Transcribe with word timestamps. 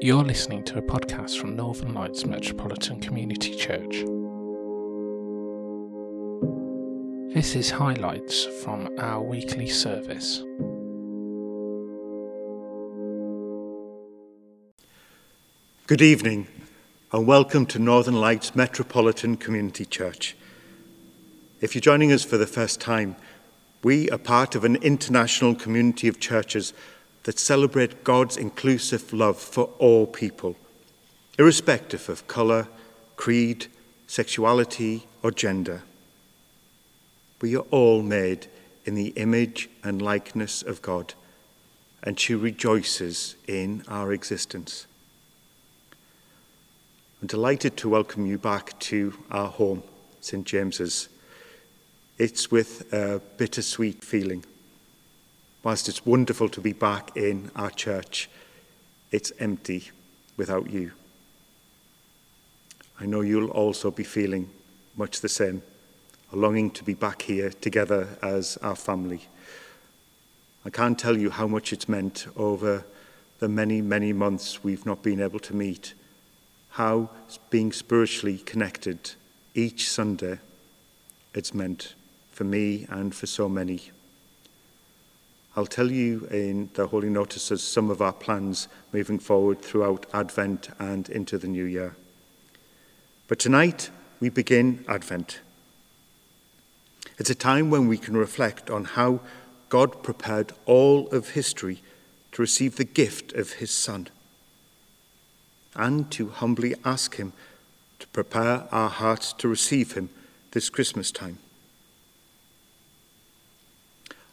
You're 0.00 0.22
listening 0.22 0.62
to 0.66 0.78
a 0.78 0.82
podcast 0.82 1.40
from 1.40 1.56
Northern 1.56 1.92
Lights 1.92 2.24
Metropolitan 2.24 3.00
Community 3.00 3.52
Church. 3.56 4.04
This 7.34 7.56
is 7.56 7.72
highlights 7.72 8.44
from 8.62 8.96
our 9.00 9.20
weekly 9.20 9.66
service. 9.68 10.44
Good 15.88 16.00
evening 16.00 16.46
and 17.10 17.26
welcome 17.26 17.66
to 17.66 17.80
Northern 17.80 18.20
Lights 18.20 18.54
Metropolitan 18.54 19.36
Community 19.36 19.84
Church. 19.84 20.36
If 21.60 21.74
you're 21.74 21.80
joining 21.80 22.12
us 22.12 22.22
for 22.22 22.36
the 22.36 22.46
first 22.46 22.80
time, 22.80 23.16
we 23.82 24.08
are 24.10 24.18
part 24.18 24.54
of 24.54 24.64
an 24.64 24.76
international 24.76 25.56
community 25.56 26.06
of 26.06 26.20
churches 26.20 26.72
that 27.28 27.38
celebrate 27.38 28.04
God's 28.04 28.38
inclusive 28.38 29.12
love 29.12 29.36
for 29.38 29.64
all 29.78 30.06
people, 30.06 30.56
irrespective 31.38 32.08
of 32.08 32.26
colour, 32.26 32.68
creed, 33.16 33.66
sexuality, 34.06 35.06
or 35.22 35.30
gender. 35.30 35.82
We 37.42 37.54
are 37.54 37.66
all 37.70 38.00
made 38.00 38.46
in 38.86 38.94
the 38.94 39.08
image 39.08 39.68
and 39.84 40.00
likeness 40.00 40.62
of 40.62 40.80
God, 40.80 41.12
and 42.02 42.18
she 42.18 42.34
rejoices 42.34 43.36
in 43.46 43.84
our 43.88 44.10
existence. 44.10 44.86
I'm 47.20 47.28
delighted 47.28 47.76
to 47.76 47.90
welcome 47.90 48.24
you 48.24 48.38
back 48.38 48.78
to 48.78 49.12
our 49.30 49.50
home, 49.50 49.82
St 50.22 50.46
James's. 50.46 51.10
It's 52.16 52.50
with 52.50 52.90
a 52.90 53.20
bittersweet 53.36 54.02
feeling. 54.02 54.46
Whilst 55.62 55.88
it's 55.88 56.06
wonderful 56.06 56.48
to 56.50 56.60
be 56.60 56.72
back 56.72 57.16
in 57.16 57.50
our 57.56 57.70
church, 57.70 58.28
it's 59.10 59.32
empty 59.38 59.90
without 60.36 60.70
you. 60.70 60.92
I 63.00 63.06
know 63.06 63.20
you'll 63.20 63.50
also 63.50 63.90
be 63.90 64.04
feeling 64.04 64.50
much 64.96 65.20
the 65.20 65.28
same, 65.28 65.62
a 66.32 66.36
longing 66.36 66.70
to 66.72 66.84
be 66.84 66.94
back 66.94 67.22
here 67.22 67.50
together 67.50 68.08
as 68.22 68.56
our 68.58 68.76
family. 68.76 69.22
I 70.64 70.70
can't 70.70 70.98
tell 70.98 71.16
you 71.16 71.30
how 71.30 71.46
much 71.46 71.72
it's 71.72 71.88
meant 71.88 72.26
over 72.36 72.84
the 73.38 73.48
many, 73.48 73.80
many 73.80 74.12
months 74.12 74.64
we've 74.64 74.84
not 74.84 75.02
been 75.02 75.20
able 75.20 75.38
to 75.40 75.54
meet, 75.54 75.94
how 76.70 77.10
being 77.50 77.72
spiritually 77.72 78.38
connected 78.38 79.12
each 79.54 79.88
Sunday 79.90 80.38
it's 81.34 81.54
meant 81.54 81.94
for 82.30 82.44
me 82.44 82.86
and 82.88 83.14
for 83.14 83.26
so 83.26 83.48
many. 83.48 83.90
I'll 85.58 85.66
tell 85.66 85.90
you 85.90 86.28
in 86.30 86.70
the 86.74 86.86
Holy 86.86 87.10
Notices 87.10 87.64
some 87.64 87.90
of 87.90 88.00
our 88.00 88.12
plans 88.12 88.68
moving 88.92 89.18
forward 89.18 89.60
throughout 89.60 90.06
Advent 90.14 90.68
and 90.78 91.08
into 91.08 91.36
the 91.36 91.48
new 91.48 91.64
year. 91.64 91.96
But 93.26 93.40
tonight 93.40 93.90
we 94.20 94.28
begin 94.28 94.84
Advent. 94.86 95.40
It's 97.18 97.30
a 97.30 97.34
time 97.34 97.70
when 97.70 97.88
we 97.88 97.98
can 97.98 98.16
reflect 98.16 98.70
on 98.70 98.84
how 98.84 99.18
God 99.68 100.04
prepared 100.04 100.52
all 100.64 101.08
of 101.08 101.30
history 101.30 101.82
to 102.30 102.42
receive 102.42 102.76
the 102.76 102.84
gift 102.84 103.32
of 103.32 103.54
his 103.54 103.72
Son 103.72 104.06
and 105.74 106.08
to 106.12 106.28
humbly 106.28 106.76
ask 106.84 107.16
him 107.16 107.32
to 107.98 108.06
prepare 108.06 108.68
our 108.70 108.90
hearts 108.90 109.32
to 109.32 109.48
receive 109.48 109.94
him 109.94 110.10
this 110.52 110.70
Christmas 110.70 111.10
time. 111.10 111.40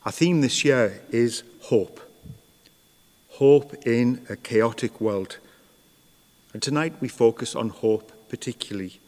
Our 0.06 0.12
theme 0.12 0.42
this 0.42 0.64
year 0.64 1.02
is 1.10 1.42
hope. 1.62 2.00
Hope 3.30 3.74
in 3.88 4.24
a 4.30 4.36
chaotic 4.36 5.02
world. 5.02 5.40
And 6.54 6.62
tonight 6.62 6.94
we 7.00 7.08
focus 7.08 7.56
on 7.56 7.70
hope 7.70 8.12
particularly 8.30 9.00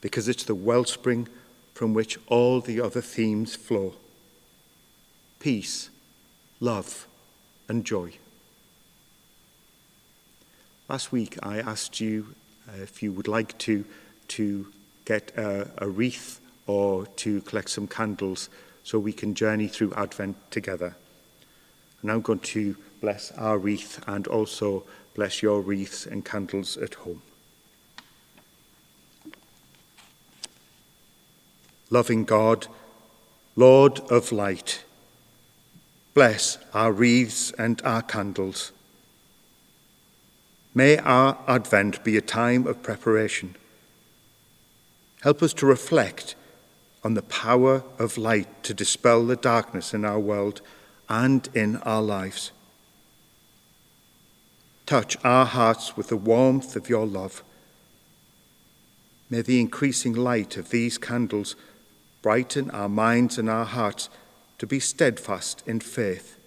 because 0.00 0.26
it's 0.26 0.44
the 0.44 0.54
wellspring 0.54 1.28
from 1.74 1.92
which 1.92 2.18
all 2.26 2.62
the 2.62 2.80
other 2.80 3.02
themes 3.02 3.54
flow 3.54 3.96
peace, 5.40 5.90
love, 6.58 7.06
and 7.68 7.84
joy. 7.84 8.14
Last 10.88 11.12
week 11.12 11.36
I 11.42 11.58
asked 11.58 12.00
you 12.00 12.34
uh, 12.66 12.80
if 12.80 13.02
you 13.02 13.12
would 13.12 13.28
like 13.28 13.58
to, 13.58 13.84
to 14.28 14.72
get 15.04 15.36
a, 15.36 15.70
a 15.76 15.86
wreath 15.86 16.40
or 16.66 17.04
to 17.16 17.42
collect 17.42 17.68
some 17.68 17.86
candles 17.86 18.48
so 18.84 18.98
we 18.98 19.12
can 19.12 19.34
journey 19.34 19.66
through 19.66 19.92
Advent 19.94 20.36
together. 20.50 20.94
And 22.02 22.12
I'm 22.12 22.20
going 22.20 22.40
to 22.40 22.76
bless 23.00 23.32
our 23.32 23.58
wreath 23.58 24.02
and 24.06 24.26
also 24.28 24.84
bless 25.14 25.42
your 25.42 25.62
wreaths 25.62 26.06
and 26.06 26.24
candles 26.24 26.76
at 26.76 26.94
home. 26.94 27.22
Loving 31.90 32.24
God, 32.24 32.66
Lord 33.56 34.00
of 34.10 34.32
light, 34.32 34.84
bless 36.12 36.58
our 36.74 36.92
wreaths 36.92 37.52
and 37.52 37.80
our 37.84 38.02
candles. 38.02 38.72
May 40.74 40.98
our 40.98 41.38
Advent 41.46 42.04
be 42.04 42.16
a 42.16 42.20
time 42.20 42.66
of 42.66 42.82
preparation. 42.82 43.56
Help 45.22 45.42
us 45.42 45.54
to 45.54 45.66
reflect 45.66 46.34
on 47.04 47.14
the 47.14 47.22
power 47.22 47.84
of 47.98 48.16
light 48.16 48.64
to 48.64 48.72
dispel 48.72 49.26
the 49.26 49.36
darkness 49.36 49.92
in 49.92 50.04
our 50.04 50.18
world 50.18 50.62
and 51.08 51.48
in 51.54 51.76
our 51.78 52.00
lives. 52.00 52.50
Touch 54.86 55.16
our 55.22 55.44
hearts 55.44 55.96
with 55.96 56.08
the 56.08 56.16
warmth 56.16 56.76
of 56.76 56.88
your 56.88 57.06
love. 57.06 57.44
May 59.28 59.42
the 59.42 59.60
increasing 59.60 60.14
light 60.14 60.56
of 60.56 60.70
these 60.70 60.96
candles 60.96 61.56
brighten 62.22 62.70
our 62.70 62.88
minds 62.88 63.36
and 63.38 63.50
our 63.50 63.66
hearts 63.66 64.08
to 64.58 64.66
be 64.66 64.80
steadfast 64.80 65.62
in 65.66 65.80
faith, 65.80 66.38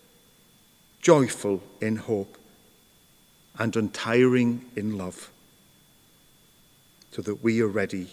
joyful 1.01 1.61
in 1.79 1.97
hope, 1.97 2.37
and 3.59 3.75
untiring 3.75 4.65
in 4.75 4.97
love, 4.97 5.31
so 7.11 7.21
that 7.21 7.43
we 7.43 7.61
are 7.61 7.67
ready 7.67 8.09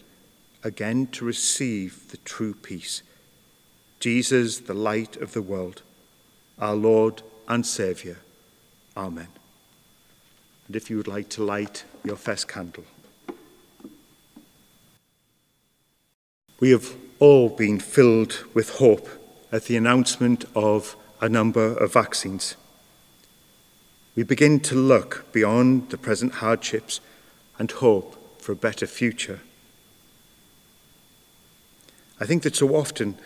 again 0.64 1.06
to 1.08 1.24
receive 1.24 2.10
the 2.10 2.16
true 2.18 2.54
peace. 2.54 3.02
Jesus, 4.00 4.60
the 4.60 4.74
light 4.74 5.16
of 5.16 5.32
the 5.32 5.42
world, 5.42 5.82
our 6.58 6.74
Lord 6.74 7.22
and 7.46 7.64
Saviour. 7.64 8.16
Amen. 8.96 9.28
And 10.66 10.74
if 10.74 10.88
you 10.88 10.96
would 10.96 11.08
like 11.08 11.28
to 11.30 11.44
light 11.44 11.84
your 12.02 12.16
first 12.16 12.48
candle. 12.48 12.84
We 16.60 16.70
have 16.70 16.94
all 17.18 17.50
been 17.50 17.78
filled 17.78 18.44
with 18.54 18.78
hope 18.78 19.08
at 19.52 19.64
the 19.64 19.76
announcement 19.76 20.46
of 20.54 20.96
a 21.20 21.28
number 21.28 21.76
of 21.76 21.92
vaccines. 21.92 22.56
We 24.16 24.22
begin 24.22 24.60
to 24.60 24.74
look 24.74 25.30
beyond 25.32 25.90
the 25.90 25.98
present 25.98 26.34
hardships 26.34 27.00
and 27.58 27.70
hope 27.70 28.40
for 28.40 28.52
a 28.52 28.56
better 28.56 28.86
future. 28.86 29.40
I 32.20 32.26
think 32.26 32.42
that 32.44 32.56
so 32.56 32.74
often 32.74 33.18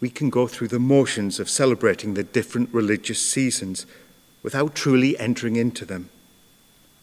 we 0.00 0.10
can 0.10 0.30
go 0.30 0.46
through 0.46 0.68
the 0.68 0.78
motions 0.78 1.38
of 1.40 1.50
celebrating 1.50 2.14
the 2.14 2.22
different 2.22 2.72
religious 2.72 3.20
seasons 3.20 3.86
without 4.42 4.74
truly 4.74 5.18
entering 5.18 5.56
into 5.56 5.84
them, 5.84 6.08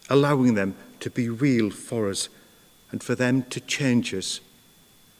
allowing 0.08 0.54
them 0.54 0.74
to 1.00 1.10
be 1.10 1.28
real 1.28 1.70
for 1.70 2.08
us 2.08 2.28
and 2.90 3.02
for 3.02 3.14
them 3.14 3.42
to 3.44 3.60
change 3.60 4.12
us 4.14 4.40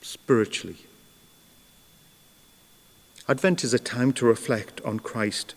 spiritually. 0.00 0.78
Advent 3.28 3.62
is 3.62 3.74
a 3.74 3.78
time 3.78 4.12
to 4.14 4.26
reflect 4.26 4.80
on 4.80 4.98
Christ, 4.98 5.54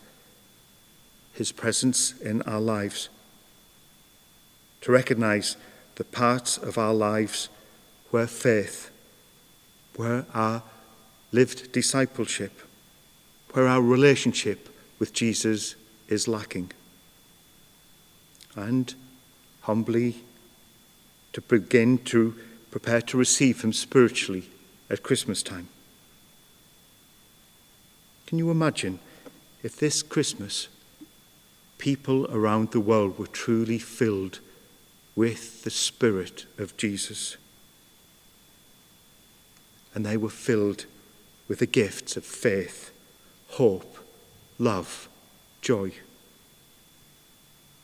his 1.33 1.51
presence 1.51 2.19
in 2.19 2.41
our 2.43 2.59
lives, 2.59 3.07
to 4.81 4.91
recognize 4.91 5.55
the 5.95 6.03
parts 6.03 6.57
of 6.57 6.77
our 6.77 6.93
lives 6.93 7.47
where 8.09 8.27
faith 8.27 8.90
where 9.95 10.25
our 10.33 10.63
lived 11.31 11.71
discipleship, 11.71 12.51
where 13.53 13.67
our 13.67 13.81
relationship 13.81 14.69
with 14.99 15.13
Jesus 15.13 15.75
is 16.07 16.27
lacking. 16.27 16.71
And 18.55 18.93
humbly 19.61 20.15
to 21.33 21.41
begin 21.41 21.97
to 21.99 22.35
prepare 22.69 23.01
to 23.01 23.17
receive 23.17 23.61
Him 23.63 23.73
spiritually 23.73 24.49
at 24.89 25.03
Christmas 25.03 25.41
time. 25.41 25.67
Can 28.27 28.37
you 28.37 28.51
imagine 28.51 28.99
if 29.63 29.77
this 29.77 30.01
Christmas 30.01 30.67
people 31.77 32.27
around 32.31 32.71
the 32.71 32.79
world 32.79 33.17
were 33.17 33.27
truly 33.27 33.79
filled 33.79 34.39
with 35.15 35.63
the 35.63 35.69
Spirit 35.69 36.45
of 36.57 36.77
Jesus? 36.77 37.37
And 39.93 40.05
they 40.05 40.17
were 40.17 40.29
filled 40.29 40.85
with 41.47 41.59
the 41.59 41.65
gifts 41.65 42.15
of 42.15 42.23
faith, 42.23 42.91
hope, 43.49 43.97
love, 44.57 45.09
joy. 45.61 45.91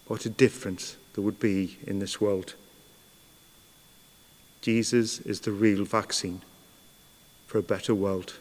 what 0.07 0.25
a 0.25 0.29
difference 0.29 0.95
there 1.13 1.23
would 1.23 1.39
be 1.39 1.77
in 1.85 1.99
this 1.99 2.21
world. 2.21 2.55
Jesus 4.61 5.19
is 5.19 5.41
the 5.41 5.51
real 5.51 5.83
vaccine 5.83 6.41
for 7.45 7.57
a 7.57 7.63
better 7.63 7.93
world, 7.93 8.35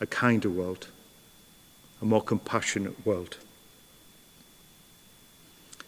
a 0.00 0.06
kinder 0.06 0.50
world, 0.50 0.88
a 2.02 2.04
more 2.04 2.22
compassionate 2.22 3.06
world. 3.06 3.38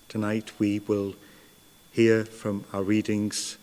Tonight 0.08 0.52
we 0.58 0.80
will 0.80 1.14
hear 1.92 2.24
from 2.24 2.64
our 2.72 2.82
readings 2.82 3.58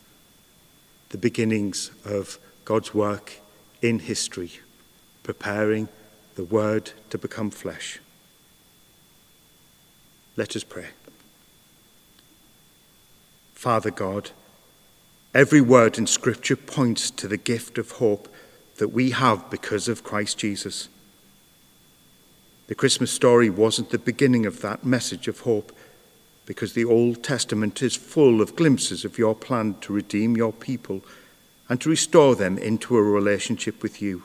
the 1.09 1.17
beginnings 1.17 1.91
of 2.05 2.37
God's 2.67 2.93
work 2.93 3.39
in 3.81 3.99
history, 3.99 4.51
preparing 5.23 5.87
the 6.35 6.43
Word 6.43 6.91
to 7.11 7.17
become 7.17 7.49
flesh. 7.49 7.99
Let 10.35 10.53
us 10.53 10.65
pray. 10.65 10.87
Father 13.53 13.89
God, 13.89 14.31
every 15.33 15.61
word 15.61 15.97
in 15.97 16.07
Scripture 16.07 16.57
points 16.57 17.09
to 17.11 17.29
the 17.29 17.37
gift 17.37 17.77
of 17.77 17.91
hope 17.91 18.27
that 18.79 18.89
we 18.89 19.11
have 19.11 19.49
because 19.49 19.87
of 19.87 20.03
Christ 20.03 20.37
Jesus. 20.37 20.89
The 22.67 22.75
Christmas 22.75 23.11
story 23.11 23.49
wasn't 23.49 23.91
the 23.91 23.97
beginning 23.97 24.45
of 24.45 24.59
that 24.59 24.83
message 24.85 25.29
of 25.29 25.39
hope, 25.39 25.71
because 26.45 26.73
the 26.73 26.83
Old 26.83 27.23
Testament 27.23 27.81
is 27.81 27.95
full 27.95 28.41
of 28.41 28.57
glimpses 28.57 29.05
of 29.05 29.17
your 29.17 29.35
plan 29.35 29.75
to 29.79 29.93
redeem 29.93 30.35
your 30.35 30.51
people 30.51 31.01
and 31.69 31.81
to 31.81 31.89
restore 31.89 32.35
them 32.35 32.57
into 32.57 32.95
a 32.97 33.03
relationship 33.03 33.83
with 33.83 34.01
you. 34.01 34.23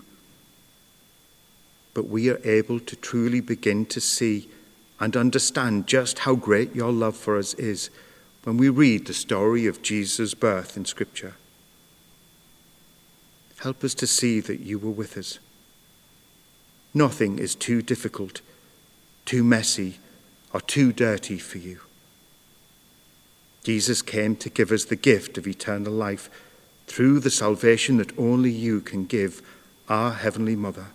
But 1.95 2.09
we 2.09 2.31
are 2.31 2.41
able 2.45 2.81
to 2.81 2.97
truly 2.97 3.41
begin 3.41 3.87
to 3.87 4.01
see 4.01 4.49
and 5.01 5.17
understand 5.17 5.87
just 5.87 6.21
how 6.21 6.35
great 6.35 6.75
your 6.75 6.93
love 6.93 7.17
for 7.17 7.37
us 7.37 7.55
is 7.55 7.91
when 8.45 8.57
we 8.57 8.69
read 8.69 9.07
the 9.07 9.15
story 9.15 9.67
of 9.67 9.83
Jesus' 9.83 10.35
birth 10.35 10.77
in 10.77 10.85
Scripture. 10.85 11.35
Help 13.59 13.85
us 13.85 13.95
to 13.95 14.07
see 14.07 14.41
that 14.41 14.61
you 14.61 14.79
were 14.79 14.91
with 14.91 15.17
us. 15.17 15.39
Nothing 16.95 17.39
is 17.39 17.55
too 17.55 17.83
difficult, 17.83 18.41
too 19.25 19.45
messy, 19.45 19.99
or 20.53 20.61
too 20.61 20.93
dirty 20.93 21.39
for 21.39 21.59
you. 21.59 21.81
Jesus 23.65 24.03
came 24.03 24.35
to 24.37 24.51
give 24.51 24.73
us 24.73 24.85
the 24.85 24.97
gift 24.97 25.39
of 25.39 25.47
eternal 25.47 25.93
life 25.93 26.29
through 26.87 27.21
the 27.21 27.31
salvation 27.31 27.97
that 27.97 28.19
only 28.19 28.51
you 28.51 28.81
can 28.81 29.05
give, 29.07 29.43
our 29.89 30.13
Heavenly 30.13 30.57
Mother. 30.57 30.87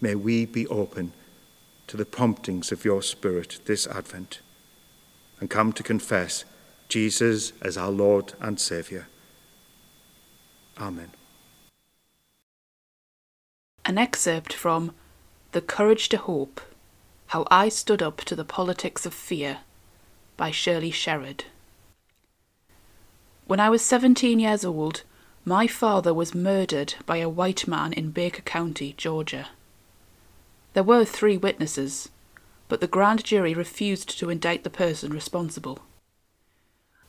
May 0.00 0.14
we 0.14 0.46
be 0.46 0.66
open 0.68 1.12
to 1.88 1.96
the 1.96 2.04
promptings 2.04 2.70
of 2.70 2.84
your 2.84 3.02
Spirit 3.02 3.60
this 3.64 3.86
Advent 3.86 4.40
and 5.40 5.50
come 5.50 5.72
to 5.72 5.82
confess 5.82 6.44
Jesus 6.88 7.52
as 7.60 7.76
our 7.76 7.90
Lord 7.90 8.34
and 8.40 8.60
Saviour. 8.60 9.08
Amen. 10.80 11.10
An 13.84 13.98
excerpt 13.98 14.52
from 14.52 14.92
The 15.52 15.60
Courage 15.60 16.08
to 16.10 16.18
Hope 16.18 16.60
How 17.28 17.46
I 17.50 17.68
Stood 17.68 18.02
Up 18.02 18.18
to 18.24 18.36
the 18.36 18.44
Politics 18.44 19.04
of 19.06 19.14
Fear 19.14 19.58
by 20.36 20.50
Shirley 20.50 20.92
Sherrod. 20.92 21.42
When 23.48 23.60
I 23.60 23.70
was 23.70 23.80
17 23.80 24.38
years 24.38 24.62
old, 24.62 25.04
my 25.42 25.66
father 25.66 26.12
was 26.12 26.34
murdered 26.34 26.96
by 27.06 27.16
a 27.16 27.30
white 27.30 27.66
man 27.66 27.94
in 27.94 28.10
Baker 28.10 28.42
County, 28.42 28.92
Georgia. 28.98 29.48
There 30.74 30.82
were 30.82 31.06
three 31.06 31.38
witnesses, 31.38 32.10
but 32.68 32.82
the 32.82 32.86
grand 32.86 33.24
jury 33.24 33.54
refused 33.54 34.18
to 34.18 34.28
indict 34.28 34.64
the 34.64 34.70
person 34.84 35.14
responsible. 35.14 35.78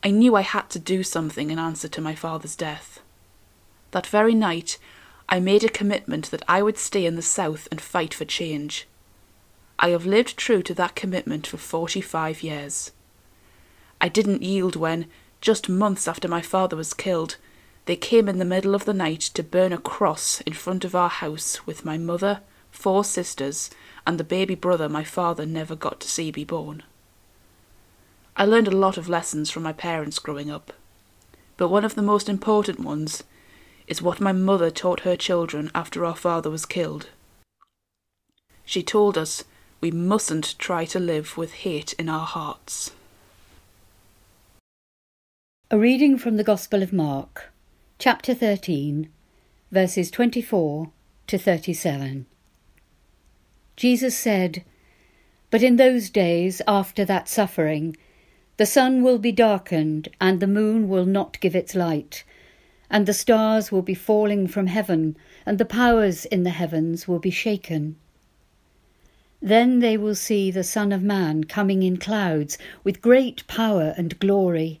I 0.02 0.08
knew 0.12 0.34
I 0.34 0.40
had 0.40 0.70
to 0.70 0.78
do 0.78 1.02
something 1.02 1.50
in 1.50 1.58
answer 1.58 1.88
to 1.88 2.00
my 2.00 2.14
father's 2.14 2.56
death. 2.56 3.00
That 3.90 4.06
very 4.06 4.34
night, 4.34 4.78
I 5.28 5.40
made 5.40 5.62
a 5.62 5.68
commitment 5.68 6.30
that 6.30 6.42
I 6.48 6.62
would 6.62 6.78
stay 6.78 7.04
in 7.04 7.16
the 7.16 7.22
South 7.22 7.68
and 7.70 7.82
fight 7.82 8.14
for 8.14 8.24
change. 8.24 8.88
I 9.78 9.90
have 9.90 10.06
lived 10.06 10.38
true 10.38 10.62
to 10.62 10.72
that 10.72 10.96
commitment 10.96 11.46
for 11.46 11.58
45 11.58 12.42
years. 12.42 12.92
I 14.00 14.08
didn't 14.08 14.42
yield 14.42 14.74
when, 14.74 15.06
just 15.40 15.68
months 15.68 16.06
after 16.06 16.28
my 16.28 16.42
father 16.42 16.76
was 16.76 16.94
killed, 16.94 17.36
they 17.86 17.96
came 17.96 18.28
in 18.28 18.38
the 18.38 18.44
middle 18.44 18.74
of 18.74 18.84
the 18.84 18.94
night 18.94 19.20
to 19.20 19.42
burn 19.42 19.72
a 19.72 19.78
cross 19.78 20.40
in 20.42 20.52
front 20.52 20.84
of 20.84 20.94
our 20.94 21.08
house 21.08 21.66
with 21.66 21.84
my 21.84 21.96
mother, 21.96 22.40
four 22.70 23.04
sisters, 23.04 23.70
and 24.06 24.18
the 24.18 24.24
baby 24.24 24.54
brother 24.54 24.88
my 24.88 25.04
father 25.04 25.46
never 25.46 25.74
got 25.74 26.00
to 26.00 26.08
see 26.08 26.30
be 26.30 26.44
born. 26.44 26.82
I 28.36 28.44
learned 28.44 28.68
a 28.68 28.76
lot 28.76 28.96
of 28.96 29.08
lessons 29.08 29.50
from 29.50 29.62
my 29.62 29.72
parents 29.72 30.18
growing 30.18 30.50
up, 30.50 30.72
but 31.56 31.68
one 31.68 31.84
of 31.84 31.94
the 31.94 32.02
most 32.02 32.28
important 32.28 32.80
ones 32.80 33.22
is 33.86 34.00
what 34.00 34.20
my 34.20 34.32
mother 34.32 34.70
taught 34.70 35.00
her 35.00 35.16
children 35.16 35.70
after 35.74 36.04
our 36.04 36.16
father 36.16 36.48
was 36.48 36.64
killed. 36.64 37.08
She 38.64 38.82
told 38.82 39.18
us 39.18 39.44
we 39.80 39.90
mustn't 39.90 40.58
try 40.58 40.84
to 40.86 41.00
live 41.00 41.36
with 41.36 41.52
hate 41.52 41.92
in 41.94 42.08
our 42.08 42.26
hearts. 42.26 42.92
A 45.72 45.78
reading 45.78 46.18
from 46.18 46.36
the 46.36 46.42
Gospel 46.42 46.82
of 46.82 46.92
Mark, 46.92 47.52
chapter 48.00 48.34
13, 48.34 49.08
verses 49.70 50.10
24 50.10 50.90
to 51.28 51.38
37. 51.38 52.26
Jesus 53.76 54.18
said, 54.18 54.64
But 55.48 55.62
in 55.62 55.76
those 55.76 56.10
days 56.10 56.60
after 56.66 57.04
that 57.04 57.28
suffering, 57.28 57.96
the 58.56 58.66
sun 58.66 59.04
will 59.04 59.18
be 59.20 59.30
darkened, 59.30 60.08
and 60.20 60.40
the 60.40 60.48
moon 60.48 60.88
will 60.88 61.06
not 61.06 61.38
give 61.38 61.54
its 61.54 61.76
light, 61.76 62.24
and 62.90 63.06
the 63.06 63.14
stars 63.14 63.70
will 63.70 63.82
be 63.82 63.94
falling 63.94 64.48
from 64.48 64.66
heaven, 64.66 65.16
and 65.46 65.58
the 65.58 65.64
powers 65.64 66.24
in 66.24 66.42
the 66.42 66.50
heavens 66.50 67.06
will 67.06 67.20
be 67.20 67.30
shaken. 67.30 67.94
Then 69.40 69.78
they 69.78 69.96
will 69.96 70.16
see 70.16 70.50
the 70.50 70.64
Son 70.64 70.90
of 70.90 71.04
Man 71.04 71.44
coming 71.44 71.84
in 71.84 71.96
clouds 71.96 72.58
with 72.82 73.00
great 73.00 73.46
power 73.46 73.94
and 73.96 74.18
glory. 74.18 74.80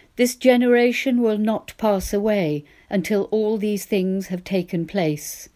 this 0.15 0.35
generation 0.35 1.21
will 1.21 1.37
not 1.37 1.73
pass 1.77 2.13
away 2.13 2.65
until 2.89 3.23
all 3.31 3.57
these 3.57 3.85
things 3.85 4.27
have 4.27 4.43
taken 4.43 4.85
place. 4.85 5.49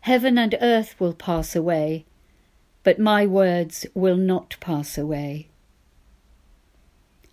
Heaven 0.00 0.38
and 0.38 0.56
earth 0.60 0.94
will 1.00 1.14
pass 1.14 1.56
away, 1.56 2.04
but 2.84 2.98
my 2.98 3.26
words 3.26 3.86
will 3.94 4.16
not 4.16 4.56
pass 4.60 4.96
away. 4.96 5.48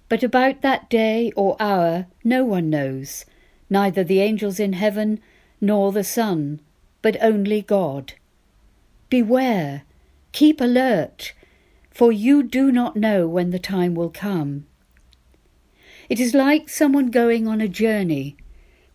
But 0.09 0.23
about 0.23 0.61
that 0.61 0.89
day 0.89 1.31
or 1.35 1.55
hour 1.59 2.07
no 2.23 2.43
one 2.43 2.69
knows, 2.69 3.25
neither 3.69 4.03
the 4.03 4.19
angels 4.19 4.59
in 4.59 4.73
heaven 4.73 5.19
nor 5.61 5.91
the 5.91 6.03
Son, 6.03 6.59
but 7.01 7.15
only 7.21 7.61
God. 7.61 8.13
Beware, 9.09 9.83
keep 10.31 10.59
alert, 10.59 11.33
for 11.91 12.11
you 12.11 12.41
do 12.41 12.71
not 12.71 12.95
know 12.95 13.27
when 13.27 13.51
the 13.51 13.59
time 13.59 13.93
will 13.93 14.09
come. 14.09 14.65
It 16.09 16.19
is 16.19 16.33
like 16.33 16.69
someone 16.69 17.11
going 17.11 17.47
on 17.47 17.61
a 17.61 17.67
journey 17.67 18.35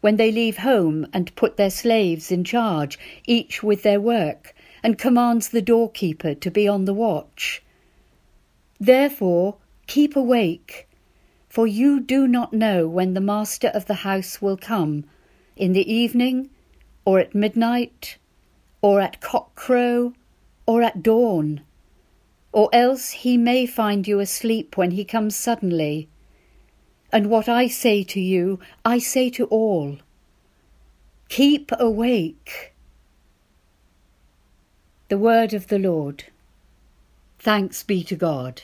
when 0.01 0.17
they 0.17 0.31
leave 0.31 0.59
home 0.59 1.07
and 1.13 1.35
put 1.35 1.57
their 1.57 1.71
slaves 1.71 2.31
in 2.31 2.45
charge, 2.45 2.99
each 3.27 3.63
with 3.63 3.83
their 3.83 4.01
work, 4.01 4.55
and 4.83 4.99
commands 4.99 5.49
the 5.49 5.63
doorkeeper 5.63 6.35
to 6.35 6.51
be 6.51 6.69
on 6.69 6.85
the 6.85 6.95
watch. 6.95 7.63
Therefore, 8.79 9.57
keep 9.87 10.15
awake, 10.15 10.89
for 11.49 11.67
you 11.67 11.99
do 11.99 12.29
not 12.29 12.53
know 12.53 12.87
when 12.87 13.15
the 13.15 13.21
master 13.21 13.69
of 13.69 13.87
the 13.87 13.95
house 13.95 14.41
will 14.41 14.57
come, 14.57 15.05
in 15.57 15.73
the 15.73 15.93
evening, 15.93 16.51
or 17.05 17.19
at 17.19 17.35
midnight, 17.35 18.19
or 18.83 19.01
at 19.01 19.21
cockcrow, 19.21 20.15
or 20.67 20.83
at 20.83 21.03
dawn, 21.03 21.63
or 22.53 22.69
else 22.73 23.11
he 23.11 23.37
may 23.37 23.67
find 23.67 24.07
you 24.07 24.21
asleep 24.21 24.77
when 24.77 24.93
he 24.93 25.05
comes 25.05 25.35
suddenly. 25.35 26.09
And 27.11 27.31
what 27.31 27.49
I 27.49 27.69
say 27.69 28.05
to 28.05 28.21
you, 28.21 28.59
I 28.85 28.99
say 28.99 29.31
to 29.31 29.47
all 29.47 29.99
Keep 31.31 31.73
awake. 31.79 32.75
The 35.09 35.17
word 35.17 35.55
of 35.55 35.69
the 35.69 35.79
Lord. 35.79 36.25
Thanks 37.39 37.83
be 37.83 38.05
to 38.05 38.15
God. 38.15 38.63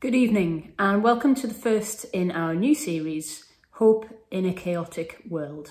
Good 0.00 0.16
evening, 0.16 0.72
and 0.76 1.04
welcome 1.04 1.36
to 1.36 1.46
the 1.46 1.54
first 1.54 2.04
in 2.12 2.32
our 2.32 2.54
new 2.54 2.74
series, 2.74 3.44
Hope 3.72 4.06
in 4.32 4.44
a 4.44 4.52
Chaotic 4.52 5.22
World. 5.28 5.70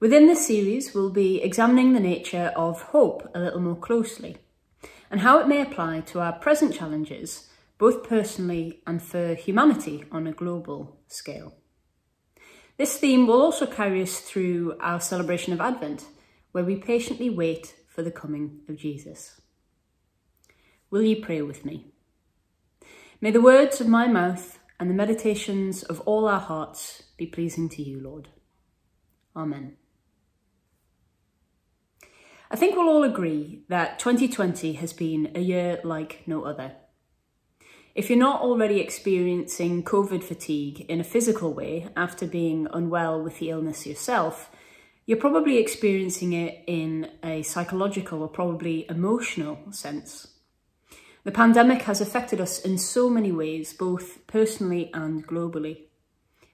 Within 0.00 0.26
this 0.26 0.46
series, 0.46 0.92
we'll 0.92 1.10
be 1.10 1.40
examining 1.42 1.94
the 1.94 2.00
nature 2.00 2.52
of 2.54 2.82
hope 2.82 3.30
a 3.34 3.40
little 3.40 3.60
more 3.60 3.76
closely 3.76 4.36
and 5.10 5.20
how 5.20 5.38
it 5.38 5.48
may 5.48 5.62
apply 5.62 6.00
to 6.00 6.20
our 6.20 6.32
present 6.32 6.74
challenges, 6.74 7.48
both 7.78 8.08
personally 8.08 8.82
and 8.86 9.02
for 9.02 9.34
humanity 9.34 10.04
on 10.12 10.26
a 10.26 10.32
global 10.32 11.00
scale. 11.08 11.54
This 12.76 12.96
theme 12.96 13.26
will 13.26 13.40
also 13.40 13.66
carry 13.66 14.02
us 14.02 14.20
through 14.20 14.76
our 14.80 15.00
celebration 15.00 15.52
of 15.52 15.60
Advent, 15.60 16.06
where 16.52 16.64
we 16.64 16.76
patiently 16.76 17.30
wait 17.30 17.74
for 17.88 18.02
the 18.02 18.10
coming 18.10 18.60
of 18.68 18.76
Jesus. 18.76 19.40
Will 20.90 21.02
you 21.02 21.22
pray 21.22 21.42
with 21.42 21.64
me? 21.64 21.92
May 23.20 23.30
the 23.30 23.40
words 23.40 23.80
of 23.80 23.88
my 23.88 24.06
mouth 24.06 24.58
and 24.78 24.90
the 24.90 24.94
meditations 24.94 25.82
of 25.82 26.00
all 26.00 26.28
our 26.28 26.40
hearts 26.40 27.04
be 27.16 27.26
pleasing 27.26 27.68
to 27.70 27.82
you, 27.82 28.00
Lord. 28.00 28.28
Amen. 29.36 29.76
I 32.50 32.56
think 32.56 32.76
we'll 32.76 32.88
all 32.88 33.02
agree 33.02 33.64
that 33.68 33.98
2020 33.98 34.74
has 34.74 34.92
been 34.92 35.32
a 35.34 35.40
year 35.40 35.80
like 35.84 36.22
no 36.26 36.42
other. 36.44 36.72
If 37.94 38.10
you're 38.10 38.18
not 38.18 38.40
already 38.40 38.80
experiencing 38.80 39.84
COVID 39.84 40.24
fatigue 40.24 40.80
in 40.88 40.98
a 40.98 41.04
physical 41.04 41.54
way 41.54 41.86
after 41.96 42.26
being 42.26 42.66
unwell 42.72 43.22
with 43.22 43.38
the 43.38 43.50
illness 43.50 43.86
yourself, 43.86 44.50
you're 45.06 45.16
probably 45.16 45.58
experiencing 45.58 46.32
it 46.32 46.64
in 46.66 47.08
a 47.22 47.44
psychological 47.44 48.20
or 48.22 48.28
probably 48.28 48.84
emotional 48.90 49.60
sense. 49.70 50.26
The 51.22 51.30
pandemic 51.30 51.82
has 51.82 52.00
affected 52.00 52.40
us 52.40 52.58
in 52.58 52.78
so 52.78 53.08
many 53.08 53.30
ways, 53.30 53.72
both 53.72 54.26
personally 54.26 54.90
and 54.92 55.24
globally. 55.24 55.82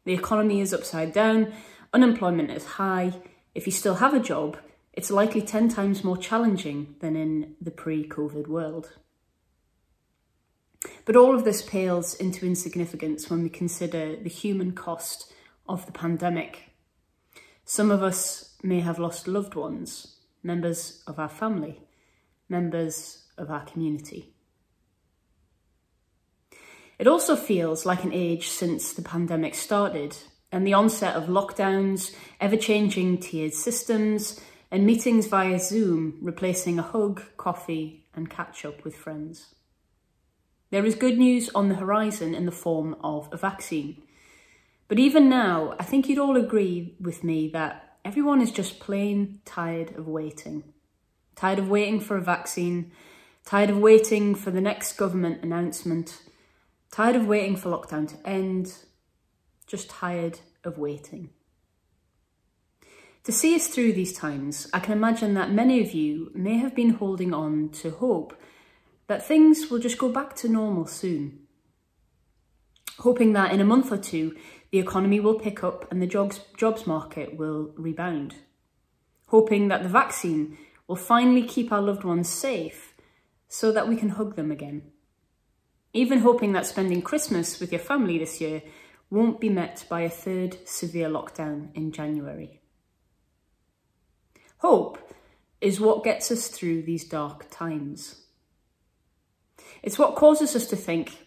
The 0.04 0.12
economy 0.12 0.60
is 0.60 0.74
upside 0.74 1.14
down, 1.14 1.54
unemployment 1.94 2.50
is 2.50 2.66
high. 2.66 3.14
If 3.54 3.64
you 3.64 3.72
still 3.72 3.94
have 3.94 4.12
a 4.12 4.20
job, 4.20 4.58
it's 4.92 5.10
likely 5.10 5.40
10 5.40 5.70
times 5.70 6.04
more 6.04 6.18
challenging 6.18 6.96
than 7.00 7.16
in 7.16 7.54
the 7.62 7.70
pre 7.70 8.06
COVID 8.06 8.46
world. 8.46 8.90
But 11.04 11.16
all 11.16 11.34
of 11.34 11.44
this 11.44 11.62
pales 11.62 12.14
into 12.14 12.46
insignificance 12.46 13.30
when 13.30 13.42
we 13.42 13.48
consider 13.48 14.16
the 14.16 14.28
human 14.28 14.72
cost 14.72 15.32
of 15.68 15.86
the 15.86 15.92
pandemic. 15.92 16.70
Some 17.64 17.90
of 17.90 18.02
us 18.02 18.56
may 18.62 18.80
have 18.80 18.98
lost 18.98 19.28
loved 19.28 19.54
ones, 19.54 20.16
members 20.42 21.02
of 21.06 21.18
our 21.18 21.28
family, 21.28 21.80
members 22.48 23.24
of 23.38 23.50
our 23.50 23.64
community. 23.64 24.34
It 26.98 27.06
also 27.06 27.34
feels 27.34 27.86
like 27.86 28.04
an 28.04 28.12
age 28.12 28.48
since 28.48 28.92
the 28.92 29.02
pandemic 29.02 29.54
started 29.54 30.16
and 30.52 30.66
the 30.66 30.74
onset 30.74 31.14
of 31.14 31.28
lockdowns, 31.28 32.14
ever-changing 32.40 33.18
tiered 33.18 33.54
systems, 33.54 34.38
and 34.70 34.84
meetings 34.84 35.26
via 35.26 35.58
Zoom 35.58 36.18
replacing 36.20 36.78
a 36.78 36.82
hug, 36.82 37.22
coffee 37.36 38.06
and 38.14 38.28
catch-up 38.28 38.84
with 38.84 38.96
friends. 38.96 39.54
There 40.70 40.86
is 40.86 40.94
good 40.94 41.18
news 41.18 41.50
on 41.54 41.68
the 41.68 41.74
horizon 41.74 42.34
in 42.34 42.46
the 42.46 42.52
form 42.52 42.96
of 43.02 43.28
a 43.32 43.36
vaccine. 43.36 44.02
But 44.88 44.98
even 44.98 45.28
now, 45.28 45.74
I 45.78 45.84
think 45.84 46.08
you'd 46.08 46.18
all 46.18 46.36
agree 46.36 46.96
with 47.00 47.22
me 47.24 47.48
that 47.48 47.98
everyone 48.04 48.40
is 48.40 48.50
just 48.50 48.80
plain 48.80 49.40
tired 49.44 49.96
of 49.96 50.08
waiting. 50.08 50.64
Tired 51.36 51.58
of 51.58 51.68
waiting 51.68 52.00
for 52.00 52.16
a 52.16 52.22
vaccine, 52.22 52.92
tired 53.44 53.70
of 53.70 53.78
waiting 53.78 54.34
for 54.34 54.50
the 54.50 54.60
next 54.60 54.94
government 54.94 55.42
announcement, 55.42 56.20
Tired 56.90 57.14
of 57.14 57.26
waiting 57.28 57.54
for 57.54 57.70
lockdown 57.70 58.08
to 58.08 58.28
end, 58.28 58.74
just 59.68 59.88
tired 59.88 60.40
of 60.64 60.76
waiting. 60.76 61.30
To 63.24 63.32
see 63.32 63.54
us 63.54 63.68
through 63.68 63.92
these 63.92 64.12
times, 64.12 64.68
I 64.72 64.80
can 64.80 64.92
imagine 64.92 65.34
that 65.34 65.52
many 65.52 65.80
of 65.80 65.92
you 65.92 66.32
may 66.34 66.56
have 66.58 66.74
been 66.74 66.90
holding 66.90 67.32
on 67.32 67.68
to 67.74 67.90
hope 67.90 68.39
that 69.10 69.26
things 69.26 69.68
will 69.68 69.78
just 69.78 69.98
go 69.98 70.08
back 70.08 70.34
to 70.36 70.48
normal 70.48 70.86
soon. 70.86 71.40
Hoping 73.00 73.34
that 73.34 73.52
in 73.52 73.60
a 73.60 73.64
month 73.64 73.90
or 73.92 73.98
two, 73.98 74.36
the 74.70 74.78
economy 74.78 75.20
will 75.20 75.38
pick 75.38 75.62
up 75.62 75.90
and 75.90 76.00
the 76.00 76.06
jobs, 76.06 76.40
jobs 76.56 76.86
market 76.86 77.36
will 77.36 77.74
rebound. 77.76 78.36
Hoping 79.26 79.68
that 79.68 79.82
the 79.82 79.88
vaccine 79.88 80.56
will 80.86 80.96
finally 80.96 81.42
keep 81.42 81.72
our 81.72 81.82
loved 81.82 82.04
ones 82.04 82.28
safe 82.28 82.94
so 83.48 83.72
that 83.72 83.88
we 83.88 83.96
can 83.96 84.10
hug 84.10 84.36
them 84.36 84.50
again 84.50 84.82
even 85.92 86.20
hoping 86.20 86.52
that 86.52 86.66
spending 86.66 87.02
Christmas 87.02 87.58
with 87.58 87.72
your 87.72 87.80
family 87.80 88.18
this 88.18 88.40
year 88.40 88.62
won't 89.10 89.40
be 89.40 89.48
met 89.48 89.84
by 89.88 90.02
a 90.02 90.10
third 90.10 90.56
severe 90.64 91.08
lockdown 91.08 91.74
in 91.74 91.90
January. 91.90 92.60
Hope 94.58 94.98
is 95.60 95.80
what 95.80 96.04
gets 96.04 96.30
us 96.30 96.48
through 96.48 96.82
these 96.82 97.04
dark 97.04 97.50
times. 97.50 98.22
It's 99.82 99.98
what 99.98 100.16
causes 100.16 100.54
us 100.54 100.66
to 100.66 100.76
think, 100.76 101.26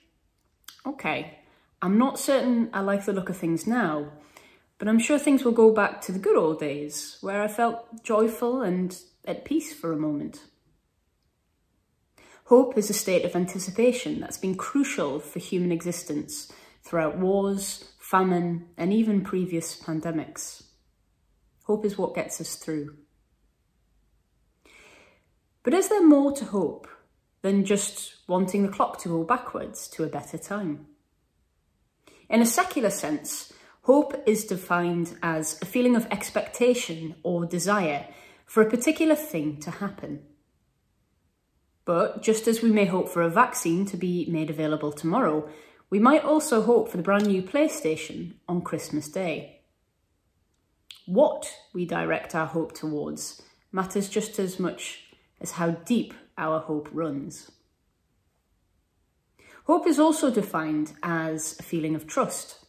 okay, 0.86 1.40
I'm 1.82 1.98
not 1.98 2.20
certain 2.20 2.70
I 2.74 2.82
like 2.82 3.06
the 3.06 3.14
look 3.14 3.30
of 3.30 3.38
things 3.38 3.68
now, 3.68 4.12
but 4.78 4.88
I'm 4.88 5.00
sure 5.00 5.20
things 5.20 5.44
will 5.44 5.52
go 5.52 5.74
back 5.74 6.02
to 6.02 6.12
the 6.12 6.20
good 6.20 6.38
old 6.38 6.60
days 6.60 7.18
where 7.22 7.42
I 7.42 7.48
felt 7.48 8.04
joyful 8.04 8.62
and 8.62 8.98
at 9.26 9.46
peace 9.46 9.74
for 9.74 9.92
a 9.92 9.98
moment. 9.98 10.44
Hope 12.46 12.78
is 12.78 12.90
a 12.90 12.94
state 12.94 13.26
of 13.26 13.36
anticipation 13.36 14.20
that's 14.20 14.38
been 14.38 14.56
crucial 14.56 15.20
for 15.20 15.40
human 15.40 15.72
existence 15.72 16.52
throughout 16.84 17.18
wars, 17.18 17.94
famine, 18.00 18.68
and 18.78 18.92
even 18.92 19.22
previous 19.22 19.80
pandemics. 19.80 20.64
Hope 21.64 21.86
is 21.86 21.98
what 21.98 22.14
gets 22.14 22.42
us 22.42 22.56
through. 22.56 22.98
But 25.64 25.74
is 25.74 25.88
there 25.88 26.06
more 26.06 26.34
to 26.34 26.46
hope 26.46 26.88
than 27.44 27.66
just 27.66 28.16
wanting 28.28 28.64
the 28.64 28.72
clock 28.72 28.98
to 29.00 29.10
go 29.10 29.24
backwards 29.24 29.88
to 29.90 30.04
a 30.04 30.08
better 30.08 30.40
time? 30.40 30.88
In 32.30 32.42
a 32.42 32.46
secular 32.46 32.90
sense, 32.90 33.54
hope 33.84 34.24
is 34.26 34.46
defined 34.46 35.16
as 35.22 35.62
a 35.62 35.66
feeling 35.66 35.96
of 35.96 36.08
expectation 36.10 37.16
or 37.22 37.46
desire 37.46 38.08
for 38.46 38.64
a 38.64 38.70
particular 38.70 39.16
thing 39.16 39.60
to 39.60 39.70
happen. 39.70 40.24
But 41.86 42.24
just 42.24 42.48
as 42.48 42.62
we 42.62 42.72
may 42.72 42.86
hope 42.86 43.10
for 43.10 43.22
a 43.22 43.30
vaccine 43.30 43.86
to 43.88 43.98
be 43.98 44.26
made 44.30 44.50
available 44.50 44.94
tomorrow, 44.94 45.50
we 45.90 46.00
might 46.00 46.24
also 46.24 46.62
hope 46.62 46.90
for 46.90 46.98
the 46.98 47.04
brand 47.04 47.28
new 47.28 47.44
PlayStation 47.44 48.36
on 48.48 48.62
Christmas 48.62 49.10
Day. 49.10 49.60
What 51.06 51.54
we 51.74 51.86
direct 51.86 52.34
our 52.34 52.48
hope 52.48 52.74
towards 52.74 53.42
matters 53.74 54.08
just 54.08 54.40
as 54.40 54.60
much 54.60 55.04
as 55.42 55.52
how 55.52 55.72
deep 55.72 56.14
our 56.38 56.60
hope 56.60 56.90
runs. 56.92 57.52
Hope 59.66 59.88
is 59.88 60.00
also 60.00 60.30
defined 60.30 60.94
as 61.02 61.58
a 61.60 61.64
feeling 61.64 61.96
of 61.96 62.06
trust. 62.06 62.66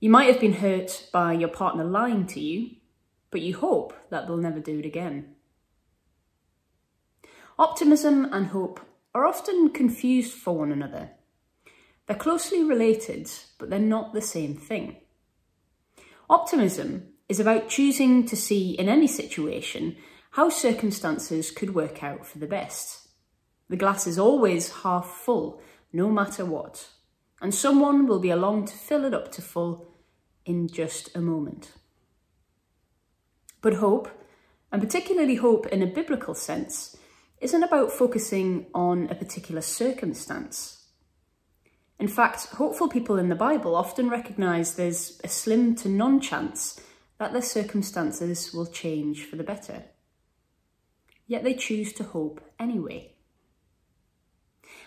You 0.00 0.10
might 0.10 0.30
have 0.30 0.40
been 0.40 0.54
hurt 0.54 1.08
by 1.12 1.32
your 1.32 1.48
partner 1.48 1.84
lying 1.84 2.26
to 2.28 2.40
you, 2.40 2.76
but 3.30 3.40
you 3.42 3.56
hope 3.56 3.92
that 4.10 4.26
they'll 4.26 4.36
never 4.36 4.60
do 4.60 4.78
it 4.78 4.86
again. 4.86 5.34
Optimism 7.58 8.28
and 8.32 8.48
hope 8.48 8.80
are 9.14 9.26
often 9.26 9.70
confused 9.70 10.32
for 10.32 10.58
one 10.58 10.72
another. 10.72 11.10
They're 12.06 12.16
closely 12.16 12.62
related, 12.62 13.30
but 13.58 13.70
they're 13.70 13.78
not 13.78 14.12
the 14.12 14.22
same 14.22 14.54
thing. 14.54 14.96
Optimism 16.28 17.08
is 17.28 17.40
about 17.40 17.68
choosing 17.68 18.26
to 18.26 18.36
see 18.36 18.72
in 18.72 18.88
any 18.88 19.06
situation 19.06 19.96
how 20.36 20.50
circumstances 20.50 21.50
could 21.50 21.74
work 21.74 22.04
out 22.04 22.26
for 22.26 22.38
the 22.38 22.46
best. 22.46 23.08
The 23.70 23.76
glass 23.78 24.06
is 24.06 24.18
always 24.18 24.82
half 24.82 25.06
full, 25.06 25.62
no 25.94 26.10
matter 26.10 26.44
what, 26.44 26.90
and 27.40 27.54
someone 27.54 28.06
will 28.06 28.18
be 28.18 28.28
along 28.28 28.66
to 28.66 28.76
fill 28.76 29.06
it 29.06 29.14
up 29.14 29.32
to 29.32 29.40
full 29.40 29.94
in 30.44 30.68
just 30.68 31.16
a 31.16 31.22
moment. 31.22 31.72
But 33.62 33.76
hope, 33.76 34.10
and 34.70 34.82
particularly 34.82 35.36
hope 35.36 35.68
in 35.68 35.80
a 35.80 35.86
biblical 35.86 36.34
sense, 36.34 36.94
isn't 37.40 37.62
about 37.62 37.90
focusing 37.90 38.66
on 38.74 39.08
a 39.08 39.14
particular 39.14 39.62
circumstance. 39.62 40.84
In 41.98 42.08
fact, 42.08 42.48
hopeful 42.48 42.90
people 42.90 43.18
in 43.18 43.30
the 43.30 43.34
Bible 43.34 43.74
often 43.74 44.10
recognise 44.10 44.74
there's 44.74 45.18
a 45.24 45.28
slim 45.28 45.74
to 45.76 45.88
non 45.88 46.20
chance 46.20 46.78
that 47.18 47.32
their 47.32 47.40
circumstances 47.40 48.52
will 48.52 48.66
change 48.66 49.24
for 49.24 49.36
the 49.36 49.42
better. 49.42 49.84
Yet 51.26 51.44
they 51.44 51.54
choose 51.54 51.92
to 51.94 52.04
hope 52.04 52.40
anyway. 52.58 53.12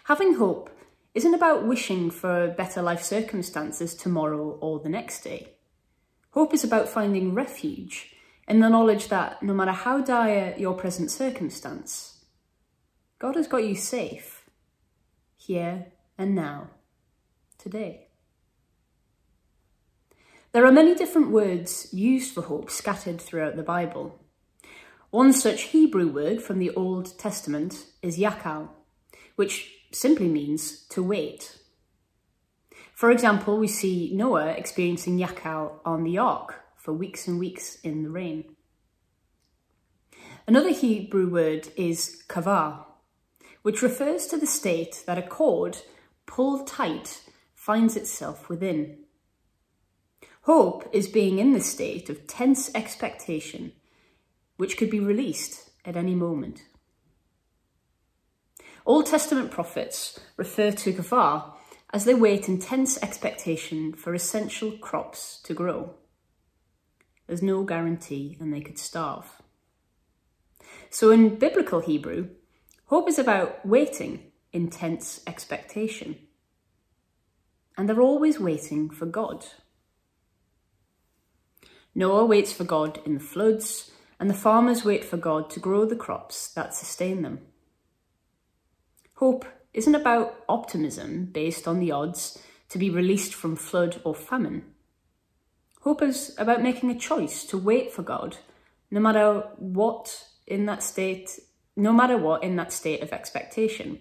Having 0.06 0.36
hope 0.36 0.70
isn't 1.14 1.34
about 1.34 1.66
wishing 1.66 2.10
for 2.10 2.48
better 2.48 2.82
life 2.82 3.04
circumstances 3.04 3.96
tomorrow 3.96 4.58
or 4.62 4.80
the 4.80 4.90
next 4.90 5.24
day. 5.24 5.54
Hope 6.32 6.54
is 6.54 6.64
about 6.64 6.88
finding 6.88 7.34
refuge 7.34 8.14
in 8.48 8.60
the 8.60 8.70
knowledge 8.70 9.10
that 9.10 9.42
no 9.44 9.54
matter 9.54 9.72
how 9.72 10.02
dire 10.02 10.56
your 10.58 10.74
present 10.74 11.12
circumstance, 11.12 12.26
God 13.20 13.36
has 13.36 13.48
got 13.48 13.66
you 13.66 13.76
safe 13.76 14.50
here 15.38 15.88
and 16.18 16.36
now, 16.36 16.70
today. 17.58 18.08
There 20.52 20.66
are 20.66 20.72
many 20.72 20.96
different 20.96 21.32
words 21.32 21.90
used 21.94 22.34
for 22.34 22.42
hope 22.42 22.70
scattered 22.70 23.22
throughout 23.22 23.56
the 23.56 23.64
Bible. 23.64 24.19
One 25.12 25.34
such 25.34 25.64
Hebrew 25.64 26.08
word 26.08 26.40
from 26.44 26.60
the 26.60 26.70
Old 26.76 27.18
Testament 27.18 27.88
is 28.04 28.20
yakal, 28.20 28.70
which 29.36 29.72
simply 29.92 30.28
means 30.28 30.86
to 30.90 31.02
wait. 31.02 31.58
For 32.94 33.10
example, 33.10 33.58
we 33.58 33.68
see 33.68 34.12
Noah 34.14 34.50
experiencing 34.50 35.18
yakal 35.18 35.80
on 35.84 36.04
the 36.04 36.20
ark 36.20 36.56
for 36.76 36.94
weeks 36.94 37.28
and 37.28 37.40
weeks 37.40 37.80
in 37.82 38.04
the 38.04 38.12
rain. 38.12 38.56
Another 40.46 40.72
Hebrew 40.72 41.28
word 41.28 41.70
is 41.76 42.22
kavah, 42.28 42.86
which 43.64 43.82
refers 43.82 44.28
to 44.28 44.38
the 44.38 44.46
state 44.46 45.04
that 45.08 45.18
a 45.18 45.24
cord 45.24 45.78
pulled 46.28 46.68
tight 46.68 47.24
finds 47.56 47.96
itself 47.96 48.48
within. 48.48 49.00
Hope 50.42 50.88
is 50.94 51.08
being 51.08 51.40
in 51.40 51.54
the 51.54 51.62
state 51.62 52.12
of 52.12 52.28
tense 52.28 52.70
expectation, 52.76 53.72
which 54.60 54.76
could 54.76 54.90
be 54.90 55.00
released 55.00 55.70
at 55.86 55.96
any 55.96 56.14
moment. 56.14 56.66
Old 58.86 59.06
Testament 59.06 59.52
prophets 59.52 60.20
refer 60.36 60.72
to 60.72 60.92
kavah 60.92 61.54
as 61.94 62.04
they 62.04 62.14
wait 62.14 62.50
in 62.50 62.60
tense 62.60 63.02
expectation 63.02 63.94
for 63.94 64.14
essential 64.14 64.74
crops 64.74 65.40
to 65.44 65.54
grow. 65.54 65.96
There's 67.26 67.42
no 67.42 67.64
guarantee 67.64 68.36
and 68.42 68.54
they 68.54 68.60
could 68.60 68.78
starve. 68.78 69.42
So 70.90 71.10
in 71.10 71.38
biblical 71.38 71.80
Hebrew, 71.80 72.28
hope 72.88 73.08
is 73.08 73.18
about 73.18 73.66
waiting 73.66 74.30
in 74.52 74.70
tense 74.70 75.22
expectation. 75.26 76.18
And 77.78 77.88
they're 77.88 78.02
always 78.02 78.42
waiting 78.42 78.90
for 78.90 79.06
God. 79.06 79.46
Noah 81.96 82.26
waits 82.26 82.52
for 82.52 82.66
God 82.66 83.00
in 83.06 83.14
the 83.14 83.22
floods, 83.22 83.92
and 84.20 84.30
the 84.30 84.34
farmers 84.34 84.84
wait 84.84 85.06
for 85.06 85.18
God 85.18 85.50
to 85.52 85.60
grow 85.60 85.86
the 85.86 85.96
crops 85.96 86.52
that 86.54 86.74
sustain 86.74 87.22
them. 87.22 87.40
Hope 89.16 89.46
isn't 89.74 89.96
about 89.96 90.44
optimism 90.50 91.26
based 91.26 91.68
on 91.68 91.80
the 91.80 91.92
odds 91.92 92.42
to 92.70 92.78
be 92.78 92.90
released 92.90 93.34
from 93.34 93.56
flood 93.56 94.02
or 94.04 94.14
famine. 94.14 94.64
Hope 95.82 96.02
is 96.02 96.36
about 96.38 96.62
making 96.62 96.92
a 96.92 97.00
choice 97.00 97.46
to 97.46 97.58
wait 97.58 97.92
for 97.92 98.04
God, 98.04 98.38
no 98.92 99.00
matter 99.00 99.44
what 99.58 100.26
in 100.46 100.66
that 100.66 100.84
state, 100.84 101.40
no 101.76 101.94
matter 101.94 102.18
what 102.18 102.44
in 102.44 102.58
that 102.58 102.74
state 102.74 103.02
of 103.02 103.14
expectation, 103.14 104.00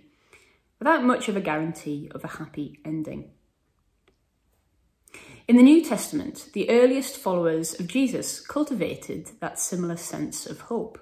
without 0.79 1.05
much 1.05 1.29
of 1.29 1.37
a 1.37 1.41
guarantee 1.41 2.11
of 2.15 2.25
a 2.25 2.29
happy 2.29 2.81
ending. 2.85 3.31
In 5.49 5.57
the 5.57 5.63
New 5.63 5.83
Testament, 5.83 6.51
the 6.53 6.69
earliest 6.69 7.17
followers 7.17 7.73
of 7.81 7.87
Jesus 7.87 8.39
cultivated 8.39 9.31
that 9.41 9.59
similar 9.59 9.97
sense 9.97 10.45
of 10.45 10.61
hope. 10.61 10.99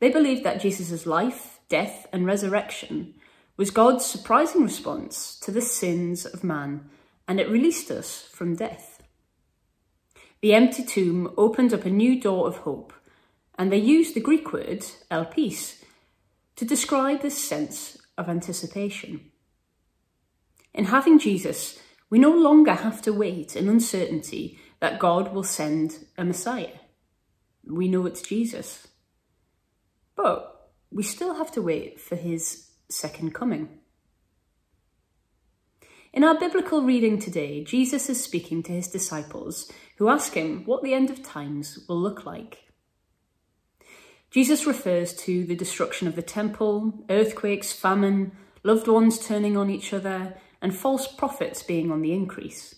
They 0.00 0.08
believed 0.08 0.44
that 0.44 0.62
Jesus' 0.62 1.04
life, 1.04 1.60
death, 1.68 2.06
and 2.10 2.24
resurrection 2.24 3.12
was 3.58 3.70
God's 3.70 4.06
surprising 4.06 4.62
response 4.62 5.38
to 5.40 5.50
the 5.50 5.60
sins 5.60 6.24
of 6.24 6.42
man, 6.42 6.88
and 7.26 7.38
it 7.38 7.50
released 7.50 7.90
us 7.90 8.22
from 8.32 8.56
death. 8.56 9.02
The 10.40 10.54
empty 10.54 10.82
tomb 10.82 11.30
opened 11.36 11.74
up 11.74 11.84
a 11.84 11.90
new 11.90 12.18
door 12.18 12.48
of 12.48 12.58
hope, 12.58 12.94
and 13.58 13.70
they 13.70 13.76
used 13.76 14.14
the 14.14 14.20
Greek 14.20 14.54
word 14.54 14.86
elpis 15.10 15.82
to 16.56 16.64
describe 16.64 17.20
this 17.20 17.36
sense 17.36 17.98
of 18.16 18.30
anticipation. 18.30 19.30
In 20.72 20.86
having 20.86 21.18
Jesus, 21.18 21.78
we 22.10 22.18
no 22.18 22.30
longer 22.30 22.74
have 22.74 23.02
to 23.02 23.12
wait 23.12 23.56
in 23.56 23.68
uncertainty 23.68 24.58
that 24.80 24.98
God 24.98 25.32
will 25.34 25.42
send 25.42 26.06
a 26.16 26.24
Messiah. 26.24 26.78
We 27.64 27.88
know 27.88 28.06
it's 28.06 28.22
Jesus. 28.22 28.88
But 30.16 30.70
we 30.90 31.02
still 31.02 31.34
have 31.34 31.52
to 31.52 31.62
wait 31.62 32.00
for 32.00 32.16
his 32.16 32.70
second 32.88 33.34
coming. 33.34 33.68
In 36.12 36.24
our 36.24 36.38
biblical 36.38 36.82
reading 36.82 37.18
today, 37.18 37.62
Jesus 37.62 38.08
is 38.08 38.22
speaking 38.22 38.62
to 38.62 38.72
his 38.72 38.88
disciples 38.88 39.70
who 39.98 40.08
ask 40.08 40.32
him 40.32 40.64
what 40.64 40.82
the 40.82 40.94
end 40.94 41.10
of 41.10 41.22
times 41.22 41.84
will 41.88 42.00
look 42.00 42.24
like. 42.24 42.64
Jesus 44.30 44.66
refers 44.66 45.14
to 45.14 45.44
the 45.44 45.54
destruction 45.54 46.08
of 46.08 46.16
the 46.16 46.22
temple, 46.22 47.04
earthquakes, 47.10 47.72
famine, 47.72 48.32
loved 48.62 48.88
ones 48.88 49.18
turning 49.18 49.56
on 49.56 49.70
each 49.70 49.92
other, 49.92 50.34
and 50.60 50.74
false 50.74 51.06
prophets 51.06 51.62
being 51.62 51.90
on 51.90 52.02
the 52.02 52.12
increase. 52.12 52.74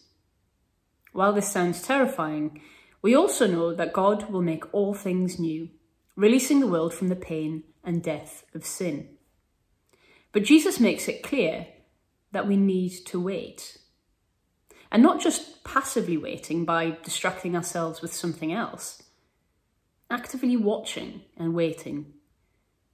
While 1.13 1.33
this 1.33 1.51
sounds 1.51 1.83
terrifying, 1.83 2.61
we 3.03 3.15
also 3.15 3.47
know 3.47 3.75
that 3.75 3.93
God 3.93 4.31
will 4.31 4.43
make 4.43 4.73
all 4.73 4.95
things 4.95 5.39
new, 5.39 5.71
releasing 6.15 6.61
the 6.61 6.67
world 6.67 6.93
from 6.93 7.09
the 7.09 7.17
pain 7.17 7.65
and 7.83 8.03
death 8.03 8.45
of 8.55 8.65
sin. 8.65 9.09
But 10.33 10.45
Jesus 10.45 10.79
makes 10.79 11.09
it 11.09 11.23
clear 11.23 11.67
that 12.33 12.47
we 12.47 12.57
need 12.57 12.93
to 13.07 13.21
wait. 13.21 13.79
And 14.93 15.03
not 15.03 15.21
just 15.21 15.65
passively 15.65 16.17
waiting 16.17 16.65
by 16.65 16.99
distracting 17.03 17.57
ourselves 17.57 18.03
with 18.03 18.13
something 18.13 18.53
else, 18.53 19.03
actively 20.11 20.57
watching 20.57 21.23
and 21.37 21.55
waiting 21.55 22.13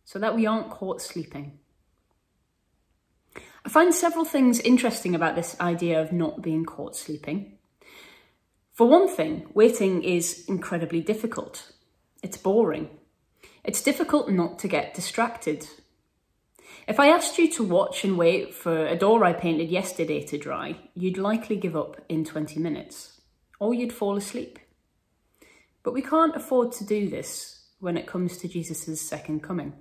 so 0.04 0.18
that 0.18 0.36
we 0.36 0.46
aren't 0.46 0.70
caught 0.70 1.02
sleeping. 1.02 1.58
I 3.66 3.68
find 3.68 3.92
several 3.92 4.24
things 4.24 4.60
interesting 4.60 5.16
about 5.16 5.34
this 5.34 5.58
idea 5.60 6.00
of 6.00 6.12
not 6.12 6.40
being 6.40 6.64
caught 6.64 6.94
sleeping. 6.94 7.58
For 8.72 8.86
one 8.86 9.08
thing, 9.08 9.48
waiting 9.54 10.04
is 10.04 10.44
incredibly 10.46 11.00
difficult. 11.00 11.72
It's 12.22 12.36
boring. 12.36 12.90
It's 13.64 13.82
difficult 13.82 14.30
not 14.30 14.60
to 14.60 14.68
get 14.68 14.94
distracted. 14.94 15.66
If 16.86 17.00
I 17.00 17.08
asked 17.08 17.38
you 17.38 17.50
to 17.54 17.64
watch 17.64 18.04
and 18.04 18.16
wait 18.16 18.54
for 18.54 18.86
a 18.86 18.96
door 18.96 19.24
I 19.24 19.32
painted 19.32 19.68
yesterday 19.68 20.24
to 20.26 20.38
dry, 20.38 20.76
you'd 20.94 21.18
likely 21.18 21.56
give 21.56 21.74
up 21.74 22.00
in 22.08 22.24
20 22.24 22.60
minutes, 22.60 23.20
or 23.58 23.74
you'd 23.74 23.92
fall 23.92 24.16
asleep. 24.16 24.60
But 25.82 25.92
we 25.92 26.02
can't 26.02 26.36
afford 26.36 26.70
to 26.74 26.84
do 26.84 27.10
this 27.10 27.64
when 27.80 27.96
it 27.96 28.06
comes 28.06 28.38
to 28.38 28.48
Jesus' 28.48 29.00
second 29.00 29.42
coming. 29.42 29.72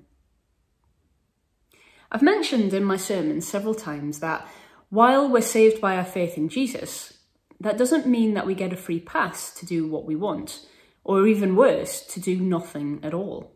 I've 2.12 2.22
mentioned 2.22 2.74
in 2.74 2.84
my 2.84 2.98
sermons 2.98 3.48
several 3.48 3.74
times 3.74 4.20
that 4.20 4.48
while 4.90 5.28
we're 5.30 5.42
saved 5.42 5.82
by 5.82 5.98
our 5.98 6.06
faith 6.06 6.38
in 6.38 6.50
Jesus, 6.50 7.18
that 7.60 7.78
doesn't 7.78 8.06
mean 8.06 8.34
that 8.34 8.46
we 8.46 8.54
get 8.54 8.74
a 8.74 8.78
free 8.78 9.00
pass 9.00 9.54
to 9.56 9.66
do 9.66 9.88
what 9.88 10.06
we 10.06 10.16
want, 10.16 10.66
or 11.04 11.28
even 11.28 11.56
worse, 11.56 12.02
to 12.02 12.20
do 12.20 12.40
nothing 12.40 13.00
at 13.04 13.14
all. 13.14 13.56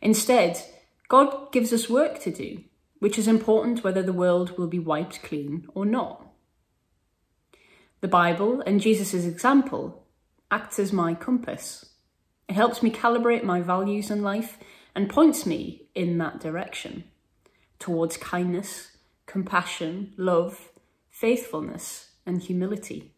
Instead, 0.00 0.62
God 1.08 1.50
gives 1.52 1.72
us 1.72 1.90
work 1.90 2.20
to 2.20 2.30
do, 2.30 2.62
which 3.00 3.18
is 3.18 3.26
important 3.26 3.82
whether 3.82 4.02
the 4.02 4.12
world 4.12 4.56
will 4.56 4.68
be 4.68 4.78
wiped 4.78 5.22
clean 5.22 5.66
or 5.74 5.84
not. 5.84 6.26
The 8.00 8.08
Bible 8.08 8.62
and 8.64 8.80
Jesus' 8.80 9.24
example 9.24 10.06
acts 10.50 10.78
as 10.78 10.92
my 10.92 11.14
compass. 11.14 11.90
It 12.48 12.54
helps 12.54 12.82
me 12.82 12.90
calibrate 12.90 13.42
my 13.42 13.60
values 13.60 14.10
in 14.10 14.22
life 14.22 14.58
and 14.94 15.10
points 15.10 15.44
me 15.44 15.88
in 15.94 16.18
that 16.18 16.40
direction 16.40 17.04
towards 17.80 18.16
kindness, 18.16 18.96
compassion, 19.26 20.14
love, 20.16 20.70
faithfulness, 21.08 22.10
and 22.24 22.40
humility. 22.40 23.14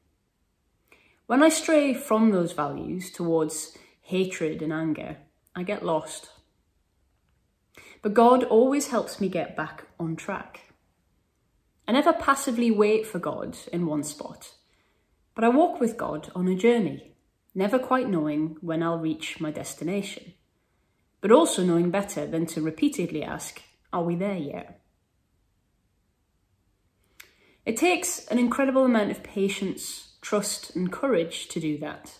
When 1.26 1.42
I 1.42 1.50
stray 1.50 1.92
from 1.92 2.30
those 2.30 2.52
values 2.52 3.10
towards 3.10 3.76
hatred 4.00 4.62
and 4.62 4.72
anger, 4.72 5.18
I 5.54 5.62
get 5.64 5.84
lost. 5.84 6.30
But 8.00 8.14
God 8.14 8.44
always 8.44 8.88
helps 8.88 9.20
me 9.20 9.28
get 9.28 9.56
back 9.56 9.84
on 10.00 10.16
track. 10.16 10.72
I 11.86 11.92
never 11.92 12.12
passively 12.12 12.70
wait 12.70 13.06
for 13.06 13.18
God 13.18 13.56
in 13.72 13.86
one 13.86 14.04
spot, 14.04 14.52
but 15.34 15.44
I 15.44 15.48
walk 15.48 15.80
with 15.80 15.96
God 15.96 16.30
on 16.34 16.48
a 16.48 16.54
journey, 16.54 17.14
never 17.54 17.78
quite 17.78 18.08
knowing 18.08 18.56
when 18.60 18.82
I'll 18.82 18.98
reach 18.98 19.40
my 19.40 19.50
destination, 19.50 20.34
but 21.20 21.32
also 21.32 21.64
knowing 21.64 21.90
better 21.90 22.26
than 22.26 22.46
to 22.46 22.62
repeatedly 22.62 23.22
ask, 23.24 23.62
are 23.92 24.02
we 24.02 24.16
there 24.16 24.36
yet? 24.36 24.80
It 27.64 27.76
takes 27.76 28.26
an 28.26 28.38
incredible 28.38 28.84
amount 28.84 29.10
of 29.10 29.22
patience, 29.22 30.14
trust, 30.20 30.74
and 30.74 30.90
courage 30.90 31.48
to 31.48 31.60
do 31.60 31.78
that, 31.78 32.18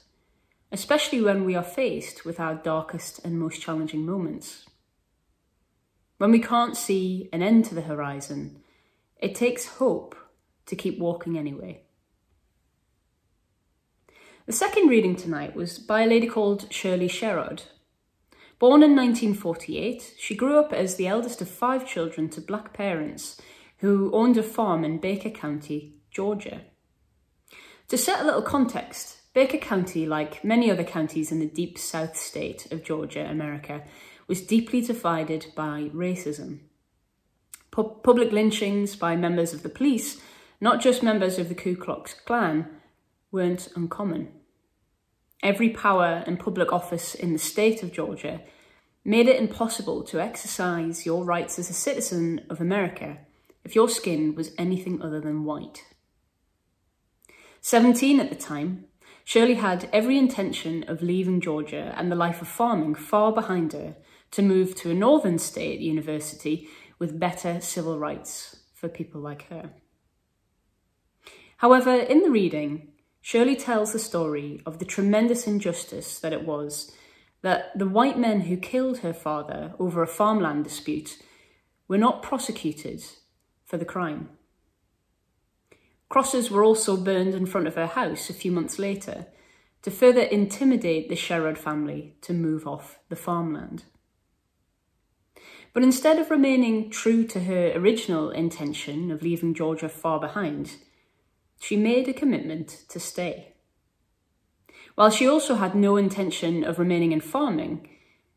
especially 0.71 1.21
when 1.21 1.45
we 1.45 1.57
are 1.57 1.65
faced 1.65 2.25
with 2.25 2.39
our 2.39 2.55
darkest 2.55 3.25
and 3.25 3.41
most 3.41 3.61
challenging 3.61 4.07
moments. 4.07 4.67
When 6.19 6.31
we 6.31 6.39
can't 6.39 6.77
see 6.77 7.29
an 7.33 7.43
end 7.43 7.65
to 7.67 7.75
the 7.75 7.83
horizon, 7.83 8.63
it 9.17 9.35
takes 9.35 9.67
hope 9.67 10.15
to 10.67 10.77
keep 10.77 10.99
walking 10.99 11.37
anyway. 11.37 11.83
The 14.47 14.53
second 14.53 14.89
reading 14.89 15.17
tonight 15.17 15.57
was 15.57 15.79
by 15.79 16.03
a 16.03 16.07
lady 16.07 16.29
called 16.29 16.73
Shirley 16.73 17.09
Sherrod. 17.09 17.63
Born 18.63 18.85
in 18.85 18.95
1948, 18.95 20.15
she 20.17 20.37
grew 20.37 20.57
up 20.57 20.73
as 20.73 20.95
the 20.95 21.09
eldest 21.09 21.43
of 21.43 21.49
five 21.49 21.85
children 21.85 22.29
to 22.29 22.41
black 22.41 22.73
parents 22.73 23.41
who 23.79 24.13
owned 24.13 24.37
a 24.37 24.43
farm 24.45 24.85
in 24.85 24.99
Baker 24.99 25.31
County, 25.31 25.97
Georgia. 26.13 26.61
To 27.89 27.99
set 27.99 28.21
a 28.21 28.25
little 28.25 28.41
context, 28.41 29.35
Baker 29.35 29.59
County, 29.59 30.07
like 30.07 30.45
many 30.45 30.71
other 30.71 30.85
counties 30.85 31.33
in 31.33 31.41
the 31.41 31.49
deep 31.49 31.77
south 31.77 32.17
state 32.17 32.71
of 32.71 32.85
Georgia, 32.85 33.29
America, 33.29 33.83
was 34.29 34.47
deeply 34.47 34.81
divided 34.81 35.47
by 35.57 35.91
racism. 35.93 36.61
Pu- 37.73 37.97
public 38.05 38.31
lynchings 38.31 38.95
by 38.95 39.17
members 39.17 39.53
of 39.53 39.65
the 39.65 39.69
police, 39.69 40.23
not 40.61 40.81
just 40.81 41.03
members 41.03 41.37
of 41.37 41.49
the 41.49 41.57
Ku 41.57 41.75
Klux 41.75 42.15
Klan, 42.15 42.69
weren't 43.33 43.67
uncommon. 43.75 44.29
Every 45.43 45.71
power 45.71 46.23
and 46.27 46.39
public 46.39 46.73
office 46.73 47.15
in 47.15 47.33
the 47.33 47.39
state 47.39 47.83
of 47.83 47.93
Georgia 47.93 48.43
made 49.05 49.27
it 49.27 49.41
impossible 49.41 50.05
to 50.05 50.21
exercise 50.21 51.05
your 51.05 51.25
rights 51.25 51.59
as 51.59 51.69
a 51.69 51.75
citizen 51.75 52.43
of 52.49 52.61
America 52.61 53.19
if 53.65 53.75
your 53.75 53.89
skin 53.89 54.35
was 54.35 54.53
anything 54.57 55.03
other 55.03 55.21
than 55.21 55.45
white. 55.45 55.85
17 57.61 58.21
at 58.21 58.29
the 58.29 58.37
time, 58.37 58.87
Shirley 59.25 59.55
had 59.55 59.89
every 59.93 60.19
intention 60.19 60.85
of 60.89 61.03
leaving 61.03 61.41
Georgia 61.41 61.95
and 61.97 62.11
the 62.11 62.17
life 62.17 62.43
of 62.43 62.49
farming 62.49 62.97
far 62.97 63.33
behind 63.33 63.73
her 63.73 63.97
to 64.33 64.43
move 64.43 64.75
to 64.77 64.91
a 64.91 64.95
northern 64.95 65.39
state 65.39 65.81
university 65.81 66.69
with 66.99 67.21
better 67.21 67.61
civil 67.61 67.99
rights 67.99 68.57
for 68.75 68.89
people 68.89 69.21
like 69.21 69.49
her. 69.49 69.71
However, 71.59 71.95
in 71.95 72.23
the 72.23 72.31
reading, 72.31 72.92
Shirley 73.23 73.55
tells 73.55 73.93
the 73.93 74.01
story 74.01 74.61
of 74.67 74.79
the 74.81 74.85
tremendous 74.85 75.47
injustice 75.47 76.19
that 76.19 76.33
it 76.33 76.45
was 76.45 76.93
that 77.43 77.77
the 77.79 77.89
white 77.89 78.19
men 78.19 78.43
who 78.43 78.57
killed 78.57 78.99
her 78.99 79.13
father 79.13 79.75
over 79.79 80.03
a 80.03 80.09
farmland 80.09 80.65
dispute 80.65 81.23
were 81.87 81.99
not 81.99 82.23
prosecuted 82.23 83.03
for 83.65 83.77
the 83.77 83.85
crime. 83.85 84.29
Crosses 86.09 86.51
were 86.51 86.65
also 86.65 86.97
burned 86.97 87.33
in 87.33 87.47
front 87.47 87.69
of 87.69 87.77
her 87.77 87.87
house 87.87 88.29
a 88.29 88.35
few 88.35 88.51
months 88.53 88.79
later 88.79 89.27
to 89.83 89.91
further 89.91 90.21
intimidate 90.21 91.09
the 91.09 91.15
Sherrod 91.15 91.57
family 91.57 92.17
to 92.23 92.35
move 92.35 92.67
off 92.67 92.99
the 93.09 93.17
farmland. 93.17 93.85
But 95.73 95.83
instead 95.85 96.19
of 96.19 96.31
remaining 96.31 96.91
true 96.91 97.25
to 97.29 97.41
her 97.45 97.73
original 97.75 98.31
intention 98.31 99.11
of 99.11 99.23
leaving 99.23 99.55
Georgia 99.55 99.89
far 99.89 100.21
behind, 100.21 100.77
she 101.63 101.77
made 101.77 102.09
a 102.09 102.13
commitment 102.13 102.69
to 102.89 102.99
stay. 102.99 103.55
While 104.97 105.11
she 105.11 105.29
also 105.29 105.55
had 105.55 105.77
no 105.77 105.97
intention 105.97 106.65
of 106.65 106.81
remaining 106.81 107.13
in 107.13 107.21
farming, 107.21 107.89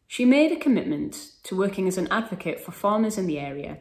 she 0.05 0.25
made 0.25 0.51
a 0.51 0.59
commitment 0.59 1.31
to 1.45 1.57
working 1.57 1.87
as 1.87 1.97
an 1.97 2.07
advocate 2.11 2.59
for 2.59 2.71
farmers 2.71 3.17
in 3.17 3.25
the 3.25 3.39
area 3.39 3.79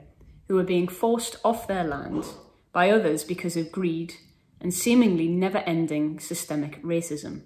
who 0.48 0.54
were 0.54 0.64
being 0.64 0.88
forced 0.88 1.36
off 1.44 1.68
their 1.68 1.84
land 1.84 2.24
by 2.72 2.88
others 2.90 3.22
because 3.22 3.54
of 3.54 3.70
greed 3.70 4.14
and 4.62 4.72
seemingly 4.72 5.28
never 5.28 5.58
ending 5.58 6.18
systemic 6.18 6.82
racism. 6.82 7.42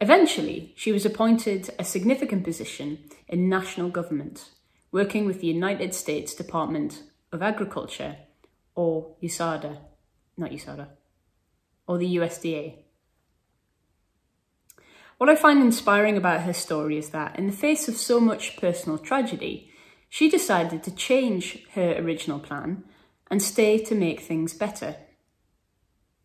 Eventually, 0.00 0.72
she 0.76 0.90
was 0.90 1.06
appointed 1.06 1.70
a 1.78 1.84
significant 1.84 2.42
position 2.42 2.98
in 3.28 3.48
national 3.48 3.90
government, 3.90 4.48
working 4.90 5.24
with 5.24 5.40
the 5.40 5.46
United 5.46 5.94
States 5.94 6.34
Department 6.34 7.04
of 7.30 7.42
Agriculture, 7.42 8.16
or 8.74 9.14
USADA, 9.22 9.78
not 10.40 10.50
USADA, 10.50 10.88
or 11.86 11.98
the 11.98 12.16
USDA. 12.16 12.76
What 15.18 15.28
I 15.28 15.36
find 15.36 15.62
inspiring 15.62 16.16
about 16.16 16.42
her 16.42 16.54
story 16.54 16.96
is 16.96 17.10
that, 17.10 17.38
in 17.38 17.46
the 17.46 17.52
face 17.52 17.88
of 17.88 17.96
so 17.96 18.20
much 18.20 18.56
personal 18.56 18.98
tragedy, 18.98 19.70
she 20.08 20.30
decided 20.30 20.82
to 20.82 20.94
change 20.94 21.66
her 21.74 21.92
original 21.98 22.38
plan 22.38 22.84
and 23.30 23.42
stay 23.42 23.78
to 23.84 23.94
make 23.94 24.20
things 24.20 24.54
better. 24.54 24.96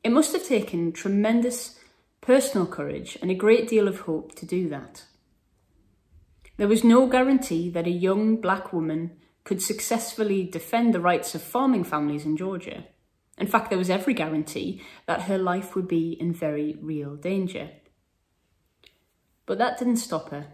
It 0.04 0.12
must 0.12 0.34
have 0.34 0.46
taken 0.46 0.92
tremendous 0.92 1.78
personal 2.22 2.66
courage 2.66 3.18
and 3.22 3.30
a 3.30 3.36
great 3.36 3.68
deal 3.68 3.88
of 3.88 4.02
hope 4.02 4.34
to 4.36 4.46
do 4.46 4.70
that. 4.70 5.04
There 6.58 6.68
was 6.68 6.84
no 6.84 7.06
guarantee 7.08 7.70
that 7.72 7.88
a 7.88 7.92
young 7.92 8.38
black 8.38 8.72
woman 8.72 9.18
could 9.44 9.62
successfully 9.62 10.44
defend 10.44 10.94
the 10.94 11.02
rights 11.02 11.36
of 11.36 11.42
farming 11.42 11.84
families 11.84 12.26
in 12.26 12.38
Georgia. 12.38 12.86
In 13.38 13.48
fact, 13.48 13.70
there 13.70 13.78
was 13.78 13.90
every 13.90 14.14
guarantee 14.14 14.82
that 15.08 15.24
her 15.24 15.38
life 15.38 15.76
would 15.76 15.88
be 15.88 16.12
in 16.12 16.34
very 16.34 16.78
real 16.82 17.16
danger. 17.16 17.72
But 19.46 19.58
that 19.58 19.78
didn't 19.78 19.98
stop 19.98 20.30
her. 20.30 20.48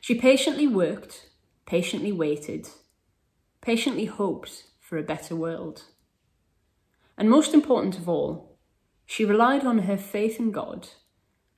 She 0.00 0.14
patiently 0.14 0.66
worked, 0.66 1.28
patiently 1.64 2.12
waited, 2.12 2.68
patiently 3.60 4.06
hoped 4.06 4.64
for 4.80 4.98
a 4.98 5.02
better 5.02 5.36
world. 5.36 5.84
And 7.16 7.30
most 7.30 7.54
important 7.54 7.96
of 7.96 8.08
all, 8.08 8.58
she 9.06 9.24
relied 9.24 9.64
on 9.64 9.80
her 9.80 9.96
faith 9.96 10.40
in 10.40 10.50
God 10.50 10.88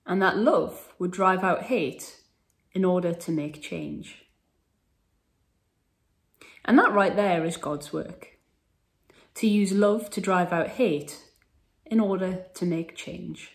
and 0.06 0.20
that 0.20 0.36
love 0.36 0.92
would 0.98 1.10
drive 1.10 1.42
out 1.42 1.64
hate 1.64 2.20
in 2.72 2.84
order 2.84 3.14
to 3.14 3.32
make 3.32 3.62
change. 3.62 4.26
And 6.64 6.78
that 6.78 6.92
right 6.92 7.14
there 7.16 7.44
is 7.44 7.56
God's 7.56 7.92
work 7.92 8.33
to 9.34 9.46
use 9.46 9.72
love 9.72 10.10
to 10.10 10.20
drive 10.20 10.52
out 10.52 10.68
hate 10.68 11.20
in 11.84 12.00
order 12.00 12.46
to 12.54 12.66
make 12.66 12.96
change. 12.96 13.50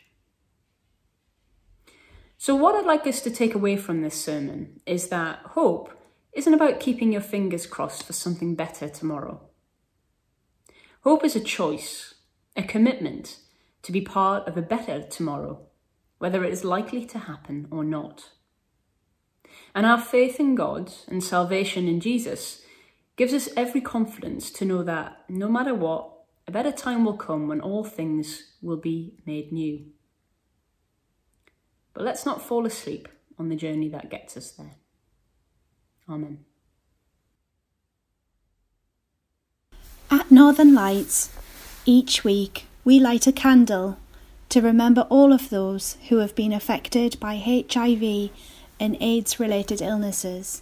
So, 2.38 2.56
what 2.56 2.76
I'd 2.76 2.86
like 2.86 3.06
us 3.06 3.22
to 3.22 3.32
take 3.32 3.54
away 3.54 3.76
from 3.76 4.02
this 4.02 4.24
sermon 4.24 4.80
is 4.86 5.10
that 5.10 5.40
hope 5.40 5.92
isn't 6.34 6.54
about 6.54 6.80
keeping 6.80 7.12
your 7.12 7.22
fingers 7.22 7.66
crossed 7.66 8.04
for 8.04 8.14
something 8.14 8.56
better 8.56 8.88
tomorrow. 8.88 9.42
Hope 11.02 11.26
is 11.26 11.36
a 11.36 11.42
choice, 11.42 12.16
a 12.56 12.64
commitment 12.64 13.40
to 13.84 13.92
be 13.92 14.02
part 14.02 14.48
of 14.48 14.58
a 14.58 14.62
better 14.62 15.02
tomorrow, 15.02 15.62
whether 16.18 16.44
it 16.44 16.54
is 16.54 16.64
likely 16.64 17.06
to 17.06 17.20
happen 17.20 17.68
or 17.72 17.84
not. 17.84 18.30
And 19.74 19.86
our 19.86 20.00
faith 20.00 20.40
in 20.40 20.56
God 20.56 20.92
and 21.08 21.24
salvation 21.24 21.88
in 21.88 22.00
Jesus 22.00 22.62
gives 23.20 23.34
us 23.34 23.50
every 23.58 23.82
confidence 23.82 24.50
to 24.50 24.64
know 24.64 24.82
that 24.82 25.26
no 25.28 25.50
matter 25.50 25.76
what, 25.76 26.10
a 26.48 26.52
better 26.52 26.72
time 26.72 27.04
will 27.04 27.18
come 27.18 27.50
when 27.50 27.60
all 27.60 27.84
things 27.84 28.54
will 28.62 28.78
be 28.78 29.14
made 29.26 29.52
new. 29.52 29.86
But 31.94 32.06
let's 32.06 32.26
not 32.26 32.42
fall 32.42 32.66
asleep 32.66 33.10
on 33.38 33.50
the 33.50 33.58
journey 33.58 33.90
that 33.90 34.10
gets 34.10 34.38
us 34.38 34.52
there. 34.52 34.76
Amen. 36.10 36.46
At 40.10 40.32
Northern 40.32 40.74
Lights, 40.74 41.30
each 41.86 42.24
week 42.24 42.68
we 42.86 43.02
light 43.02 43.28
a 43.28 43.34
candle 43.34 43.98
to 44.48 44.62
remember 44.62 45.02
all 45.10 45.34
of 45.34 45.50
those 45.50 45.98
who 46.08 46.20
have 46.20 46.36
been 46.36 46.54
affected 46.54 47.20
by 47.20 47.36
HIV 47.36 48.32
and 48.80 48.96
AIDS 49.02 49.42
related 49.42 49.82
illnesses. 49.82 50.62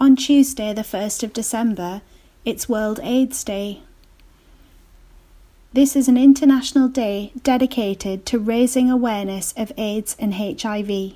On 0.00 0.14
Tuesday, 0.14 0.72
the 0.72 0.82
1st 0.82 1.24
of 1.24 1.32
December, 1.32 2.02
it's 2.44 2.68
World 2.68 3.00
AIDS 3.02 3.42
Day. 3.42 3.82
This 5.72 5.96
is 5.96 6.06
an 6.06 6.16
international 6.16 6.86
day 6.86 7.32
dedicated 7.42 8.24
to 8.26 8.38
raising 8.38 8.88
awareness 8.88 9.52
of 9.56 9.72
AIDS 9.76 10.14
and 10.20 10.34
HIV 10.34 11.14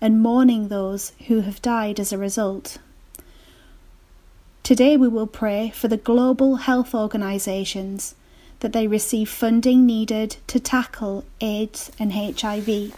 and 0.00 0.22
mourning 0.22 0.68
those 0.68 1.14
who 1.26 1.40
have 1.40 1.60
died 1.60 1.98
as 1.98 2.12
a 2.12 2.18
result. 2.18 2.78
Today 4.62 4.96
we 4.96 5.08
will 5.08 5.26
pray 5.26 5.70
for 5.70 5.88
the 5.88 5.96
global 5.96 6.56
health 6.56 6.94
organisations 6.94 8.14
that 8.60 8.72
they 8.72 8.86
receive 8.86 9.28
funding 9.28 9.84
needed 9.84 10.36
to 10.46 10.60
tackle 10.60 11.24
AIDS 11.40 11.90
and 11.98 12.12
HIV 12.12 12.94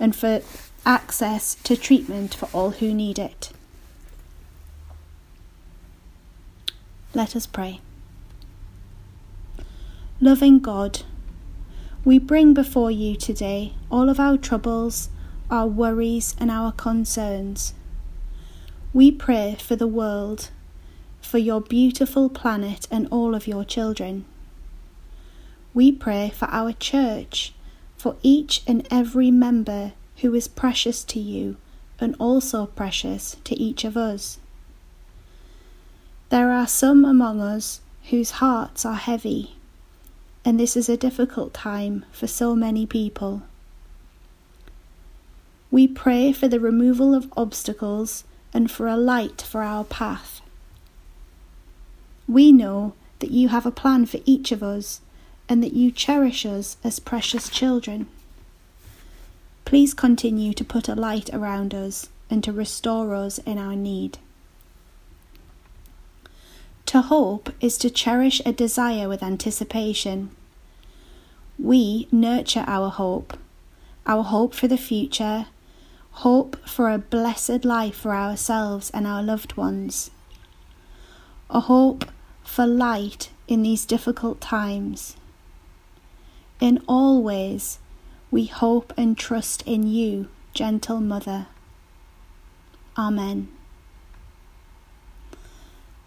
and 0.00 0.16
for 0.16 0.42
access 0.84 1.54
to 1.62 1.76
treatment 1.76 2.34
for 2.34 2.48
all 2.52 2.70
who 2.70 2.92
need 2.92 3.20
it. 3.20 3.52
Let 7.14 7.34
us 7.34 7.46
pray. 7.46 7.80
Loving 10.20 10.58
God, 10.58 11.02
we 12.04 12.18
bring 12.18 12.52
before 12.52 12.90
you 12.90 13.16
today 13.16 13.72
all 13.90 14.08
of 14.08 14.20
our 14.20 14.36
troubles, 14.36 15.08
our 15.50 15.66
worries, 15.66 16.36
and 16.38 16.50
our 16.50 16.70
concerns. 16.72 17.72
We 18.92 19.10
pray 19.10 19.56
for 19.58 19.74
the 19.74 19.86
world 19.86 20.50
for 21.20 21.38
your 21.38 21.60
beautiful 21.60 22.28
planet 22.28 22.86
and 22.90 23.08
all 23.10 23.34
of 23.34 23.46
your 23.46 23.64
children. 23.64 24.24
We 25.72 25.92
pray 25.92 26.30
for 26.34 26.46
our 26.46 26.72
church, 26.72 27.54
for 27.96 28.16
each 28.22 28.62
and 28.66 28.86
every 28.90 29.30
member 29.30 29.92
who 30.16 30.34
is 30.34 30.48
precious 30.48 31.04
to 31.04 31.20
you 31.20 31.56
and 32.00 32.16
also 32.18 32.66
precious 32.66 33.36
to 33.44 33.54
each 33.58 33.84
of 33.84 33.96
us. 33.96 34.38
There 36.30 36.52
are 36.52 36.66
some 36.66 37.06
among 37.06 37.40
us 37.40 37.80
whose 38.10 38.32
hearts 38.32 38.84
are 38.84 38.96
heavy, 38.96 39.56
and 40.44 40.60
this 40.60 40.76
is 40.76 40.88
a 40.88 40.96
difficult 40.96 41.54
time 41.54 42.04
for 42.12 42.26
so 42.26 42.54
many 42.54 42.84
people. 42.84 43.42
We 45.70 45.88
pray 45.88 46.32
for 46.32 46.46
the 46.46 46.60
removal 46.60 47.14
of 47.14 47.32
obstacles 47.34 48.24
and 48.52 48.70
for 48.70 48.86
a 48.86 48.96
light 48.96 49.40
for 49.40 49.62
our 49.62 49.84
path. 49.84 50.42
We 52.26 52.52
know 52.52 52.92
that 53.20 53.30
you 53.30 53.48
have 53.48 53.64
a 53.64 53.70
plan 53.70 54.04
for 54.04 54.20
each 54.26 54.52
of 54.52 54.62
us 54.62 55.00
and 55.48 55.62
that 55.62 55.72
you 55.72 55.90
cherish 55.90 56.44
us 56.44 56.76
as 56.84 57.00
precious 57.00 57.48
children. 57.48 58.06
Please 59.64 59.94
continue 59.94 60.52
to 60.52 60.64
put 60.64 60.88
a 60.88 60.94
light 60.94 61.30
around 61.32 61.74
us 61.74 62.10
and 62.28 62.44
to 62.44 62.52
restore 62.52 63.14
us 63.14 63.38
in 63.38 63.56
our 63.56 63.74
need. 63.74 64.18
To 66.88 67.02
hope 67.02 67.50
is 67.60 67.76
to 67.78 67.90
cherish 67.90 68.40
a 68.46 68.52
desire 68.52 69.10
with 69.10 69.22
anticipation. 69.22 70.30
We 71.58 72.08
nurture 72.10 72.64
our 72.66 72.88
hope, 72.88 73.36
our 74.06 74.22
hope 74.22 74.54
for 74.54 74.68
the 74.68 74.78
future, 74.78 75.48
hope 76.24 76.56
for 76.66 76.88
a 76.88 76.96
blessed 76.96 77.66
life 77.66 77.94
for 77.94 78.14
ourselves 78.14 78.90
and 78.94 79.06
our 79.06 79.22
loved 79.22 79.54
ones, 79.54 80.10
a 81.50 81.60
hope 81.60 82.06
for 82.42 82.66
light 82.66 83.28
in 83.46 83.62
these 83.62 83.84
difficult 83.84 84.40
times. 84.40 85.14
In 86.58 86.82
all 86.88 87.22
ways, 87.22 87.80
we 88.30 88.46
hope 88.46 88.94
and 88.96 89.18
trust 89.18 89.62
in 89.66 89.86
you, 89.86 90.28
gentle 90.54 91.00
Mother. 91.00 91.48
Amen. 92.96 93.57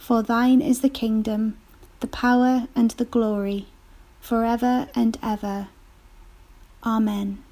For 0.00 0.22
thine 0.22 0.62
is 0.62 0.80
the 0.80 0.88
kingdom, 0.88 1.58
the 2.00 2.08
power, 2.08 2.66
and 2.74 2.90
the 2.92 3.04
glory, 3.04 3.66
for 4.18 4.46
ever 4.46 4.88
and 4.94 5.18
ever. 5.22 5.68
Amen. 6.84 7.44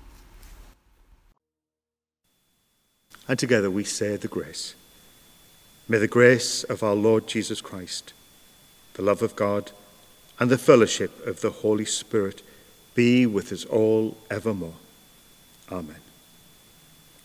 And 3.29 3.39
together 3.39 3.71
we 3.71 3.85
say 3.85 4.17
the 4.17 4.29
grace. 4.29 4.75
May 5.87 5.99
the 5.99 6.09
grace 6.09 6.65
of 6.65 6.83
our 6.83 6.95
Lord 6.95 7.27
Jesus 7.29 7.61
Christ, 7.61 8.15
the 8.95 9.03
love 9.03 9.23
of 9.23 9.37
God, 9.37 9.71
and 10.41 10.51
the 10.51 10.59
fellowship 10.59 11.27
of 11.27 11.43
the 11.43 11.51
Holy 11.51 11.85
Spirit 11.85 12.43
be 12.95 13.27
with 13.27 13.53
us 13.53 13.67
all 13.67 14.17
evermore. 14.31 14.81
Amen. 15.71 16.01